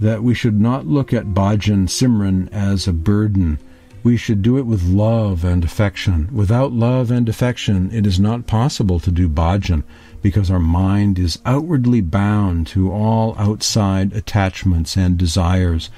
that 0.00 0.22
we 0.22 0.34
should 0.34 0.58
not 0.60 0.86
look 0.86 1.12
at 1.12 1.34
bhajan 1.34 1.86
simran 1.86 2.50
as 2.52 2.88
a 2.88 2.92
burden. 2.92 3.58
We 4.02 4.16
should 4.16 4.42
do 4.42 4.56
it 4.58 4.66
with 4.66 4.82
love 4.84 5.44
and 5.44 5.62
affection. 5.62 6.28
Without 6.32 6.72
love 6.72 7.10
and 7.10 7.28
affection, 7.28 7.90
it 7.92 8.06
is 8.06 8.18
not 8.18 8.46
possible 8.46 9.00
to 9.00 9.10
do 9.10 9.28
bhajan 9.28 9.82
because 10.22 10.50
our 10.50 10.60
mind 10.60 11.18
is 11.18 11.38
outwardly 11.44 12.00
bound 12.00 12.66
to 12.68 12.90
all 12.90 13.34
outside 13.38 14.12
attachments 14.12 14.96
and 14.96 15.16
desires. 15.16 15.90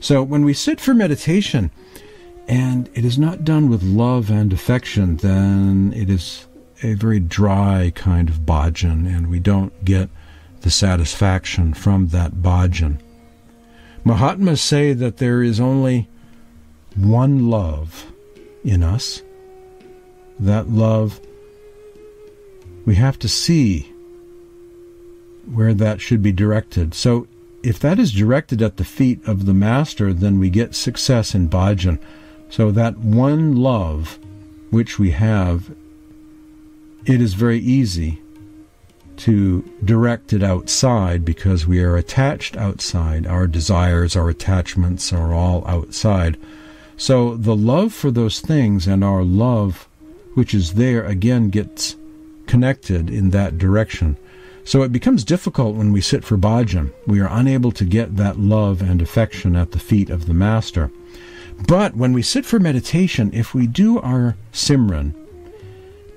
So 0.00 0.22
when 0.22 0.44
we 0.44 0.54
sit 0.54 0.80
for 0.80 0.94
meditation, 0.94 1.70
and 2.50 2.90
it 2.94 3.04
is 3.04 3.16
not 3.16 3.44
done 3.44 3.70
with 3.70 3.80
love 3.84 4.28
and 4.28 4.52
affection, 4.52 5.18
then 5.18 5.92
it 5.94 6.10
is 6.10 6.48
a 6.82 6.94
very 6.94 7.20
dry 7.20 7.92
kind 7.94 8.28
of 8.28 8.40
bhajan, 8.40 9.06
and 9.06 9.30
we 9.30 9.38
don't 9.38 9.84
get 9.84 10.10
the 10.62 10.70
satisfaction 10.70 11.72
from 11.72 12.08
that 12.08 12.42
bhajan. 12.42 12.98
Mahatmas 14.02 14.60
say 14.60 14.92
that 14.94 15.18
there 15.18 15.44
is 15.44 15.60
only 15.60 16.08
one 16.96 17.48
love 17.48 18.06
in 18.64 18.82
us. 18.82 19.22
That 20.40 20.68
love, 20.68 21.20
we 22.84 22.96
have 22.96 23.16
to 23.20 23.28
see 23.28 23.92
where 25.54 25.72
that 25.74 26.00
should 26.00 26.20
be 26.20 26.32
directed. 26.32 26.94
So, 26.94 27.28
if 27.62 27.78
that 27.78 28.00
is 28.00 28.10
directed 28.10 28.60
at 28.60 28.76
the 28.76 28.84
feet 28.84 29.20
of 29.24 29.46
the 29.46 29.54
Master, 29.54 30.12
then 30.12 30.40
we 30.40 30.50
get 30.50 30.74
success 30.74 31.32
in 31.32 31.48
bhajan. 31.48 32.00
So 32.50 32.70
that 32.72 32.98
one 32.98 33.56
love 33.56 34.18
which 34.70 34.98
we 34.98 35.12
have, 35.12 35.70
it 37.06 37.20
is 37.20 37.34
very 37.34 37.58
easy 37.58 38.20
to 39.18 39.62
direct 39.84 40.32
it 40.32 40.42
outside 40.42 41.24
because 41.24 41.66
we 41.66 41.82
are 41.82 41.96
attached 41.96 42.56
outside. 42.56 43.26
Our 43.26 43.46
desires, 43.46 44.16
our 44.16 44.28
attachments 44.28 45.12
are 45.12 45.32
all 45.32 45.66
outside. 45.66 46.38
So 46.96 47.36
the 47.36 47.56
love 47.56 47.92
for 47.92 48.10
those 48.10 48.40
things 48.40 48.86
and 48.86 49.04
our 49.04 49.22
love 49.22 49.88
which 50.34 50.54
is 50.54 50.74
there 50.74 51.04
again 51.04 51.50
gets 51.50 51.96
connected 52.46 53.10
in 53.10 53.30
that 53.30 53.58
direction. 53.58 54.16
So 54.64 54.82
it 54.82 54.92
becomes 54.92 55.24
difficult 55.24 55.76
when 55.76 55.92
we 55.92 56.00
sit 56.00 56.24
for 56.24 56.36
bhajan. 56.36 56.92
We 57.06 57.20
are 57.20 57.28
unable 57.30 57.72
to 57.72 57.84
get 57.84 58.16
that 58.16 58.38
love 58.38 58.82
and 58.82 59.02
affection 59.02 59.56
at 59.56 59.72
the 59.72 59.78
feet 59.78 60.10
of 60.10 60.26
the 60.26 60.34
Master. 60.34 60.90
But 61.66 61.96
when 61.96 62.12
we 62.12 62.22
sit 62.22 62.44
for 62.46 62.58
meditation, 62.58 63.30
if 63.32 63.54
we 63.54 63.66
do 63.66 64.00
our 64.00 64.36
Simran 64.52 65.14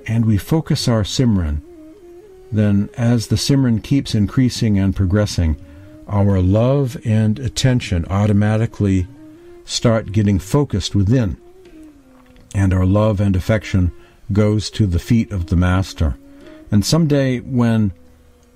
and 0.08 0.26
we 0.26 0.38
focus 0.38 0.88
our 0.88 1.04
Simran, 1.04 1.62
then 2.52 2.89
as 2.98 3.28
the 3.28 3.36
Simran 3.36 3.84
keeps 3.84 4.16
increasing 4.16 4.78
and 4.78 4.96
progressing, 4.96 5.58
our 6.08 6.41
love 6.41 6.98
and 7.06 7.39
attention 7.39 8.06
automatically 8.10 9.08
start 9.66 10.12
getting 10.12 10.39
focused 10.39 10.94
within, 10.94 11.38
and 12.54 12.74
our 12.74 12.86
love 12.86 13.20
and 13.20 13.36
affection 13.36 13.91
goes 14.32 14.70
to 14.70 14.86
the 14.86 15.00
feet 15.00 15.32
of 15.32 15.48
the 15.48 15.56
Master. 15.56 16.16
And 16.72 16.86
someday, 16.86 17.39
when 17.39 17.94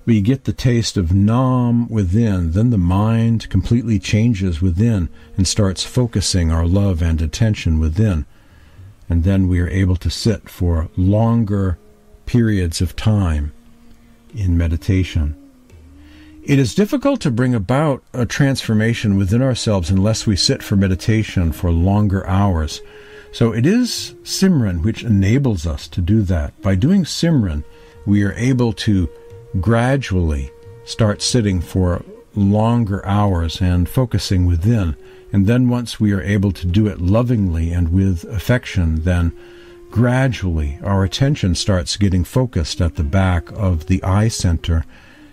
we 0.08 0.22
get 0.22 0.44
the 0.44 0.54
taste 0.54 0.96
of 0.96 1.12
Nam 1.12 1.86
within, 1.90 2.52
then 2.52 2.70
the 2.70 2.78
mind 2.78 3.50
completely 3.50 3.98
changes 3.98 4.62
within 4.62 5.10
and 5.36 5.46
starts 5.46 5.84
focusing 5.84 6.50
our 6.50 6.66
love 6.66 7.02
and 7.02 7.20
attention 7.20 7.78
within. 7.78 8.24
And 9.10 9.22
then 9.22 9.48
we 9.48 9.60
are 9.60 9.68
able 9.68 9.96
to 9.96 10.08
sit 10.08 10.48
for 10.48 10.88
longer 10.96 11.78
periods 12.24 12.80
of 12.80 12.96
time 12.96 13.52
in 14.34 14.56
meditation. 14.56 15.36
It 16.42 16.58
is 16.58 16.74
difficult 16.74 17.20
to 17.20 17.30
bring 17.30 17.54
about 17.54 18.02
a 18.14 18.24
transformation 18.24 19.18
within 19.18 19.42
ourselves 19.42 19.90
unless 19.90 20.26
we 20.26 20.36
sit 20.36 20.62
for 20.62 20.74
meditation 20.74 21.52
for 21.52 21.70
longer 21.70 22.26
hours. 22.26 22.80
So 23.30 23.52
it 23.52 23.66
is 23.66 24.14
Simran 24.22 24.82
which 24.82 25.04
enables 25.04 25.66
us 25.66 25.86
to 25.88 26.00
do 26.00 26.22
that. 26.22 26.58
By 26.62 26.76
doing 26.76 27.04
Simran, 27.04 27.62
we 28.06 28.22
are 28.22 28.32
able 28.32 28.72
to 28.72 29.10
gradually 29.60 30.50
start 30.84 31.22
sitting 31.22 31.60
for 31.60 32.04
longer 32.34 33.04
hours 33.06 33.60
and 33.60 33.88
focusing 33.88 34.46
within. 34.46 34.96
And 35.32 35.46
then 35.46 35.68
once 35.68 36.00
we 36.00 36.12
are 36.12 36.22
able 36.22 36.52
to 36.52 36.66
do 36.66 36.86
it 36.86 37.00
lovingly 37.00 37.72
and 37.72 37.92
with 37.92 38.24
affection, 38.24 39.02
then 39.02 39.36
gradually 39.90 40.78
our 40.82 41.04
attention 41.04 41.54
starts 41.54 41.96
getting 41.96 42.24
focused 42.24 42.80
at 42.80 42.96
the 42.96 43.02
back 43.02 43.50
of 43.52 43.86
the 43.86 44.02
eye 44.02 44.28
center 44.28 44.84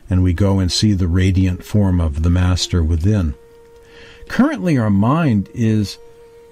and 0.10 0.24
we 0.24 0.34
go 0.34 0.60
and 0.60 0.72
see 0.72 0.94
the 0.94 1.08
radiant 1.08 1.64
form 1.64 2.00
of 2.00 2.24
the 2.24 2.30
Master 2.30 2.84
within. 2.84 3.34
Currently, 4.28 4.78
our 4.78 4.90
mind 4.90 5.50
is 5.54 5.98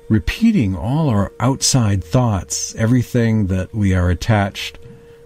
repeating 0.10 0.76
all 0.76 1.10
our 1.10 1.32
outside 1.40 2.04
thoughts, 2.04 2.76
everything 2.76 3.48
that 3.48 3.74
we 3.74 3.94
are 3.94 4.10
attached 4.10 4.80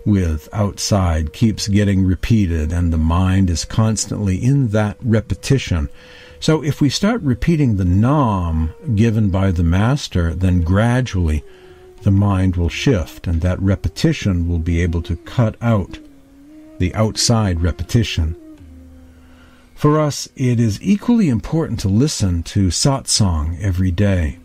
with 0.08 0.48
outside 0.54 1.34
keeps 1.34 1.68
getting 1.68 2.06
repeated, 2.06 2.72
and 2.72 2.94
the 2.94 2.98
mind 2.98 3.50
is 3.50 3.66
constantly 3.66 4.42
in 4.42 4.70
that 4.70 4.96
repetition. 5.02 5.90
So, 6.40 6.64
if 6.64 6.80
we 6.80 6.90
start 6.90 7.22
repeating 7.22 7.76
the 7.76 7.84
Nam 7.84 8.74
given 8.96 9.30
by 9.30 9.52
the 9.52 9.64
Master, 9.64 10.34
then 10.34 10.62
gradually 10.62 11.44
the 12.04 12.12
mind 12.12 12.56
will 12.56 12.70
shift, 12.70 13.28
and 13.28 13.42
that 13.42 13.62
repetition 13.62 14.48
will 14.48 14.60
be 14.60 14.82
able 14.82 15.02
to 15.02 15.18
cut 15.18 15.58
out 15.62 16.00
the 16.80 16.96
outside 16.96 17.62
repetition. 17.62 18.38
For 19.76 20.00
us, 20.00 20.30
it 20.38 20.58
is 20.58 20.82
equally 20.82 21.28
important 21.28 21.82
to 21.82 21.90
listen 21.90 22.44
to 22.44 22.68
satsang 22.68 23.62
every 23.62 23.92
day. 23.92 24.40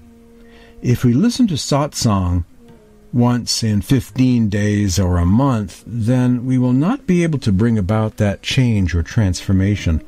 If 0.83 1.05
we 1.05 1.15
listen 1.15 1.47
to 1.47 1.55
satsang 1.55 2.47
once 3.13 3.63
in 3.63 3.83
15 3.83 4.49
days 4.49 4.99
or 4.99 5.19
a 5.19 5.27
month, 5.27 5.83
then 5.87 6.47
we 6.47 6.59
will 6.59 6.73
not 6.73 7.07
be 7.07 7.23
able 7.23 7.39
to 7.41 7.53
bring 7.53 7.79
about 7.79 8.17
that 8.17 8.43
change 8.43 8.95
or 8.95 9.03
transformation. 9.03 10.03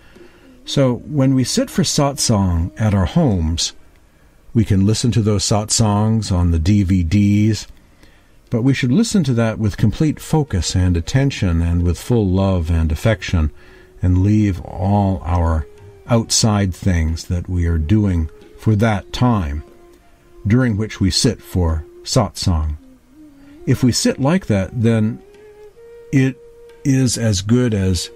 So 0.65 0.95
when 0.95 1.35
we 1.35 1.45
sit 1.45 1.71
for 1.71 1.83
satsang 1.83 2.73
at 2.81 2.95
our 2.95 3.07
homes, 3.07 3.73
we 4.55 4.65
can 4.65 4.87
listen 4.87 5.11
to 5.13 5.23
those 5.23 5.45
satsangs 5.45 6.33
on 6.33 6.51
the 6.51 6.59
DVDs 6.59 7.67
but 8.55 8.63
we 8.63 8.73
should 8.73 8.93
listen 8.93 9.25
to 9.25 9.35
that 9.35 9.59
with 9.59 9.77
complete 9.77 10.21
focus 10.21 10.77
and 10.77 10.97
attention 10.97 11.61
and 11.61 11.83
with 11.83 11.99
full 11.99 12.25
love 12.25 12.71
and 12.71 12.93
affection 12.93 13.51
and 14.01 14.23
leave 14.23 14.61
all 14.61 15.21
our 15.25 15.67
outside 16.07 16.73
things 16.73 17.25
that 17.25 17.49
we 17.49 17.67
are 17.67 17.79
doing 17.79 18.31
for 18.57 18.77
that 18.77 19.13
time 19.13 19.65
during 20.47 20.77
which 20.77 21.01
we 21.01 21.11
sit 21.11 21.43
for 21.43 21.85
satsang. 22.05 22.77
If 23.67 23.83
we 23.83 23.93
sit 23.93 24.21
like 24.21 24.47
that, 24.47 24.71
then 24.73 25.23
it 26.13 26.37
is 26.85 27.17
as 27.17 27.41
good 27.41 27.73
as 27.73 28.11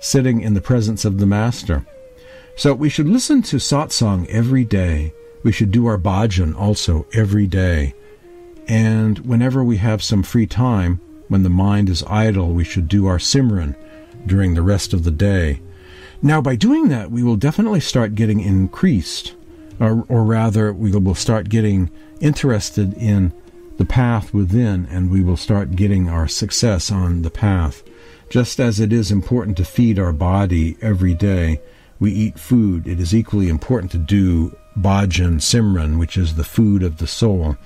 sitting 0.00 0.42
in 0.42 0.54
the 0.54 0.60
presence 0.60 1.04
of 1.04 1.18
the 1.18 1.26
Master. 1.26 1.86
So 2.56 2.74
we 2.74 2.88
should 2.88 3.08
listen 3.08 3.42
to 3.42 3.56
satsang 3.56 4.26
every 4.28 4.64
day. 4.64 5.12
We 5.42 5.52
should 5.52 5.70
do 5.70 5.86
our 5.86 5.98
bhajan 5.98 6.58
also 6.58 7.06
every 7.12 7.46
day. 7.46 7.94
And 8.68 9.18
whenever 9.20 9.62
we 9.62 9.76
have 9.76 10.02
some 10.02 10.22
free 10.22 10.46
time, 10.46 11.00
when 11.28 11.42
the 11.42 11.50
mind 11.50 11.88
is 11.88 12.04
idle, 12.04 12.52
we 12.52 12.64
should 12.64 12.88
do 12.88 13.06
our 13.06 13.18
Simran 13.18 13.76
during 14.26 14.54
the 14.54 14.62
rest 14.62 14.92
of 14.92 15.04
the 15.04 15.10
day. 15.10 15.60
Now, 16.22 16.40
by 16.40 16.56
doing 16.56 16.88
that, 16.88 17.10
we 17.10 17.22
will 17.22 17.36
definitely 17.36 17.80
start 17.80 18.14
getting 18.14 18.40
increased, 18.40 19.34
or, 19.78 20.04
or 20.08 20.24
rather, 20.24 20.72
we 20.72 20.90
will 20.92 21.14
start 21.14 21.48
getting 21.48 21.90
interested 22.20 22.94
in 22.94 23.32
the 23.76 23.84
path 23.84 24.32
within, 24.32 24.86
and 24.90 25.10
we 25.10 25.22
will 25.22 25.36
start 25.36 25.76
getting 25.76 26.08
our 26.08 26.28
success 26.28 26.90
on 26.90 27.22
the 27.22 27.30
path. 27.30 27.82
Just 28.30 28.58
as 28.58 28.80
it 28.80 28.92
is 28.92 29.10
important 29.10 29.56
to 29.56 29.64
feed 29.64 29.98
our 29.98 30.12
body 30.12 30.76
every 30.80 31.14
day, 31.14 31.60
we 31.98 32.12
eat 32.12 32.38
food, 32.38 32.86
it 32.86 33.00
is 33.00 33.14
equally 33.14 33.48
important 33.48 33.92
to 33.92 33.98
do 33.98 34.56
bhajan 34.78 35.40
simran, 35.40 35.98
which 35.98 36.16
is 36.16 36.34
the 36.34 36.44
food 36.44 36.82
of 36.82 36.98
the 36.98 37.06
soul. 37.06 37.56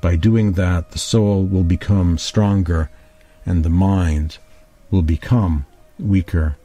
By 0.00 0.16
doing 0.16 0.52
that, 0.52 0.90
the 0.90 0.98
soul 0.98 1.44
will 1.44 1.64
become 1.64 2.18
stronger 2.18 2.90
and 3.46 3.64
the 3.64 3.70
mind 3.70 4.38
will 4.90 5.02
become 5.02 5.66
weaker. 5.98 6.56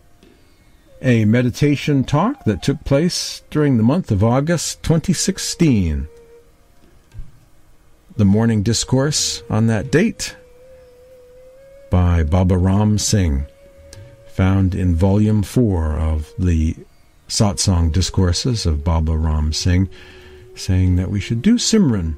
A 1.01 1.25
meditation 1.25 2.03
talk 2.03 2.45
that 2.45 2.63
took 2.63 2.83
place 2.83 3.43
during 3.49 3.77
the 3.77 3.83
month 3.83 4.11
of 4.11 4.23
August 4.23 4.81
2016. 4.83 6.07
The 8.17 8.23
morning 8.23 8.63
discourse 8.63 9.43
on 9.49 9.67
that 9.67 9.91
date 9.91 10.37
by 11.89 12.23
Baba 12.23 12.57
Ram 12.57 12.97
Singh, 12.97 13.45
found 14.27 14.73
in 14.73 14.95
volume 14.95 15.43
4 15.43 15.99
of 15.99 16.33
the 16.39 16.77
Satsang 17.27 17.91
Discourses 17.91 18.65
of 18.65 18.85
Baba 18.85 19.17
Ram 19.17 19.51
Singh, 19.51 19.89
saying 20.55 20.95
that 20.95 21.11
we 21.11 21.19
should 21.19 21.41
do 21.41 21.55
Simran 21.55 22.15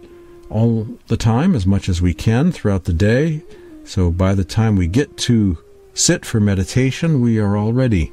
all 0.52 0.88
the 1.08 1.18
time 1.18 1.56
as 1.56 1.66
much 1.66 1.90
as 1.90 2.00
we 2.00 2.14
can 2.14 2.52
throughout 2.52 2.84
the 2.84 2.94
day. 2.94 3.42
So 3.84 4.12
by 4.12 4.36
the 4.36 4.46
time 4.46 4.76
we 4.76 4.86
get 4.86 5.18
to 5.18 5.58
sit 5.96 6.26
for 6.26 6.40
meditation, 6.40 7.22
we 7.22 7.40
are 7.40 7.58
already 7.58 8.12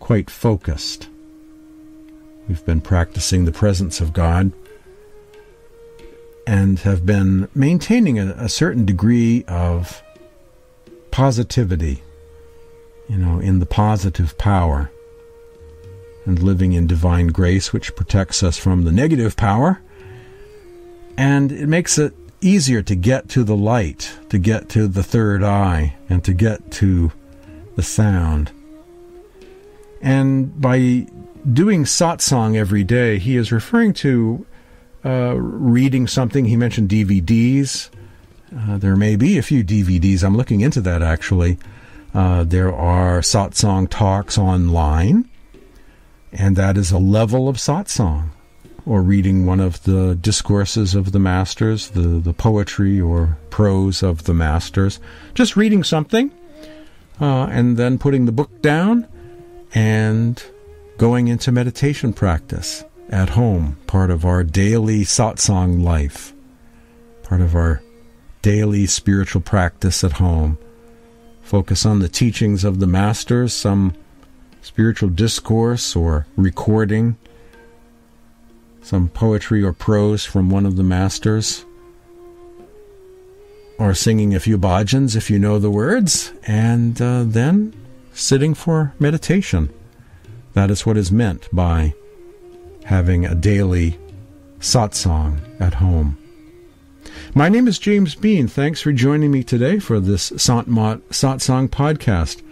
quite 0.00 0.30
focused. 0.30 1.10
We've 2.48 2.64
been 2.64 2.80
practicing 2.80 3.44
the 3.44 3.52
presence 3.52 4.00
of 4.00 4.14
God 4.14 4.52
and 6.46 6.78
have 6.80 7.06
been 7.06 7.48
maintaining 7.54 8.18
a, 8.18 8.32
a 8.38 8.48
certain 8.48 8.84
degree 8.84 9.44
of 9.46 10.02
positivity, 11.10 12.02
you 13.08 13.16
know, 13.16 13.38
in 13.38 13.58
the 13.58 13.66
positive 13.66 14.36
power 14.38 14.90
and 16.24 16.42
living 16.42 16.72
in 16.72 16.86
divine 16.86 17.28
grace, 17.28 17.72
which 17.72 17.94
protects 17.96 18.42
us 18.42 18.56
from 18.56 18.84
the 18.84 18.92
negative 18.92 19.36
power 19.36 19.80
and 21.16 21.52
it 21.52 21.68
makes 21.68 21.98
it 21.98 22.14
easier 22.40 22.82
to 22.82 22.94
get 22.94 23.28
to 23.30 23.44
the 23.44 23.56
light, 23.56 24.12
to 24.28 24.38
get 24.38 24.68
to 24.70 24.88
the 24.88 25.02
third 25.02 25.42
eye, 25.42 25.96
and 26.08 26.24
to 26.24 26.32
get 26.32 26.70
to 26.72 27.12
the 27.76 27.82
sound. 27.82 28.50
And 30.00 30.60
by 30.60 31.06
doing 31.52 31.84
satsang 31.84 32.56
every 32.56 32.82
day, 32.82 33.18
he 33.18 33.36
is 33.36 33.52
referring 33.52 33.92
to 33.94 34.46
uh, 35.04 35.34
reading 35.36 36.06
something. 36.06 36.44
He 36.44 36.56
mentioned 36.56 36.88
DVDs. 36.88 37.90
Uh, 38.56 38.78
there 38.78 38.96
may 38.96 39.16
be 39.16 39.38
a 39.38 39.42
few 39.42 39.64
DVDs. 39.64 40.22
I'm 40.22 40.36
looking 40.36 40.60
into 40.60 40.80
that 40.82 41.02
actually. 41.02 41.58
Uh, 42.14 42.44
there 42.44 42.72
are 42.72 43.20
satsang 43.20 43.88
talks 43.88 44.36
online, 44.36 45.28
and 46.30 46.56
that 46.56 46.76
is 46.76 46.92
a 46.92 46.98
level 46.98 47.48
of 47.48 47.56
satsang 47.56 48.28
or 48.84 49.00
reading 49.02 49.46
one 49.46 49.60
of 49.60 49.82
the 49.84 50.14
discourses 50.14 50.94
of 50.94 51.12
the 51.12 51.18
masters, 51.18 51.90
the, 51.90 52.00
the 52.00 52.32
poetry 52.32 53.00
or 53.00 53.38
prose 53.50 54.02
of 54.02 54.24
the 54.24 54.34
masters. 54.34 54.98
Just 55.34 55.56
reading 55.56 55.84
something 55.84 56.30
uh, 57.20 57.44
and 57.44 57.76
then 57.76 57.98
putting 57.98 58.26
the 58.26 58.32
book 58.32 58.60
down 58.60 59.06
and 59.74 60.42
going 60.98 61.28
into 61.28 61.50
meditation 61.50 62.12
practice 62.12 62.84
at 63.12 63.30
home, 63.30 63.76
part 63.86 64.10
of 64.10 64.24
our 64.24 64.42
daily 64.42 65.02
satsang 65.02 65.82
life, 65.82 66.32
part 67.22 67.40
of 67.40 67.54
our 67.54 67.82
daily 68.40 68.86
spiritual 68.86 69.42
practice 69.42 70.02
at 70.02 70.12
home. 70.12 70.58
Focus 71.42 71.84
on 71.84 71.98
the 71.98 72.08
teachings 72.08 72.64
of 72.64 72.80
the 72.80 72.86
masters, 72.86 73.52
some 73.52 73.94
spiritual 74.62 75.10
discourse 75.10 75.94
or 75.94 76.26
recording 76.36 77.16
some 78.82 79.08
poetry 79.08 79.62
or 79.62 79.72
prose 79.72 80.24
from 80.24 80.50
one 80.50 80.66
of 80.66 80.76
the 80.76 80.82
masters. 80.82 81.64
or 83.78 83.94
singing 83.94 84.34
a 84.34 84.40
few 84.40 84.56
bhajans 84.58 85.16
if 85.16 85.28
you 85.30 85.38
know 85.38 85.58
the 85.58 85.70
words, 85.70 86.32
and 86.46 87.00
uh, 87.02 87.24
then 87.26 87.72
sitting 88.12 88.54
for 88.54 88.94
meditation. 89.00 89.68
That 90.52 90.70
is 90.70 90.86
what 90.86 90.96
is 90.96 91.10
meant 91.10 91.48
by 91.52 91.94
having 92.84 93.24
a 93.24 93.34
daily 93.34 93.98
satsang 94.60 95.38
at 95.60 95.74
home. 95.74 96.18
My 97.34 97.48
name 97.48 97.66
is 97.66 97.78
James 97.78 98.14
Bean. 98.14 98.46
Thanks 98.46 98.80
for 98.80 98.92
joining 98.92 99.30
me 99.30 99.42
today 99.42 99.78
for 99.78 100.00
this 100.00 100.32
Sant 100.36 100.68
Mat 100.68 101.00
Satsang 101.10 101.68
podcast, 101.68 102.42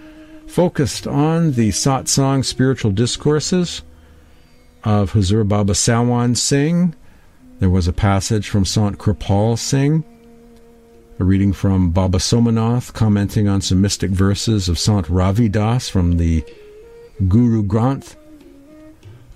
focused 0.47 1.07
on 1.07 1.53
the 1.53 1.69
satsang 1.69 2.45
spiritual 2.45 2.91
discourses 2.91 3.83
of 4.83 5.13
Huzur 5.13 5.47
Baba 5.47 5.75
Sawan 5.75 6.37
Singh. 6.37 6.95
There 7.59 7.71
was 7.71 7.87
a 7.87 7.93
passage 7.93 8.49
from 8.49 8.65
Sant 8.65 8.99
Kirpal 8.99 9.59
Singh, 9.59 10.03
a 11.19 11.25
reading 11.25 11.53
from 11.53 11.91
Baba 11.91 12.19
Somanath 12.19 12.93
commenting 12.95 13.49
on 13.49 13.61
some 13.61 13.83
mystic 13.83 14.11
verses 14.11 14.69
of 14.69 14.79
Sant 14.79 15.09
Ravi 15.11 15.49
Das 15.49 15.89
from 15.89 16.17
the 16.17 16.43
Guru 17.29 17.63
Granth, 17.63 18.17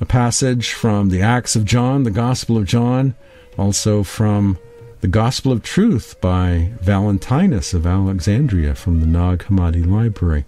a 0.05 0.07
passage 0.07 0.75
from 0.75 1.09
the 1.09 1.23
Acts 1.23 1.57
of 1.57 1.65
John, 1.65 2.03
the 2.03 2.11
Gospel 2.11 2.59
of 2.59 2.67
John, 2.67 3.15
also 3.57 4.03
from 4.03 4.59
the 5.01 5.09
Gospel 5.09 5.51
of 5.51 5.63
Truth 5.63 6.21
by 6.21 6.73
Valentinus 6.83 7.73
of 7.73 7.87
Alexandria 7.87 8.75
from 8.75 9.01
the 9.01 9.07
Nag 9.07 9.45
Hammadi 9.45 9.83
Library. 9.83 10.45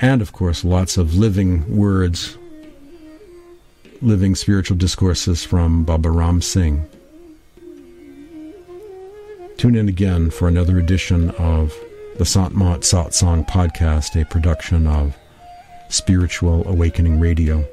And, 0.00 0.20
of 0.20 0.32
course, 0.32 0.64
lots 0.64 0.96
of 0.96 1.14
living 1.14 1.76
words, 1.76 2.36
living 4.02 4.34
spiritual 4.34 4.76
discourses 4.76 5.44
from 5.44 5.84
Baba 5.84 6.10
Ram 6.10 6.42
Singh. 6.42 6.84
Tune 9.58 9.76
in 9.76 9.88
again 9.88 10.30
for 10.30 10.48
another 10.48 10.80
edition 10.80 11.30
of 11.38 11.72
the 12.18 12.24
Sant 12.24 12.56
Mat 12.56 12.80
Satsang 12.80 13.48
podcast, 13.48 14.20
a 14.20 14.24
production 14.24 14.88
of 14.88 15.16
Spiritual 15.88 16.66
Awakening 16.66 17.20
Radio. 17.20 17.64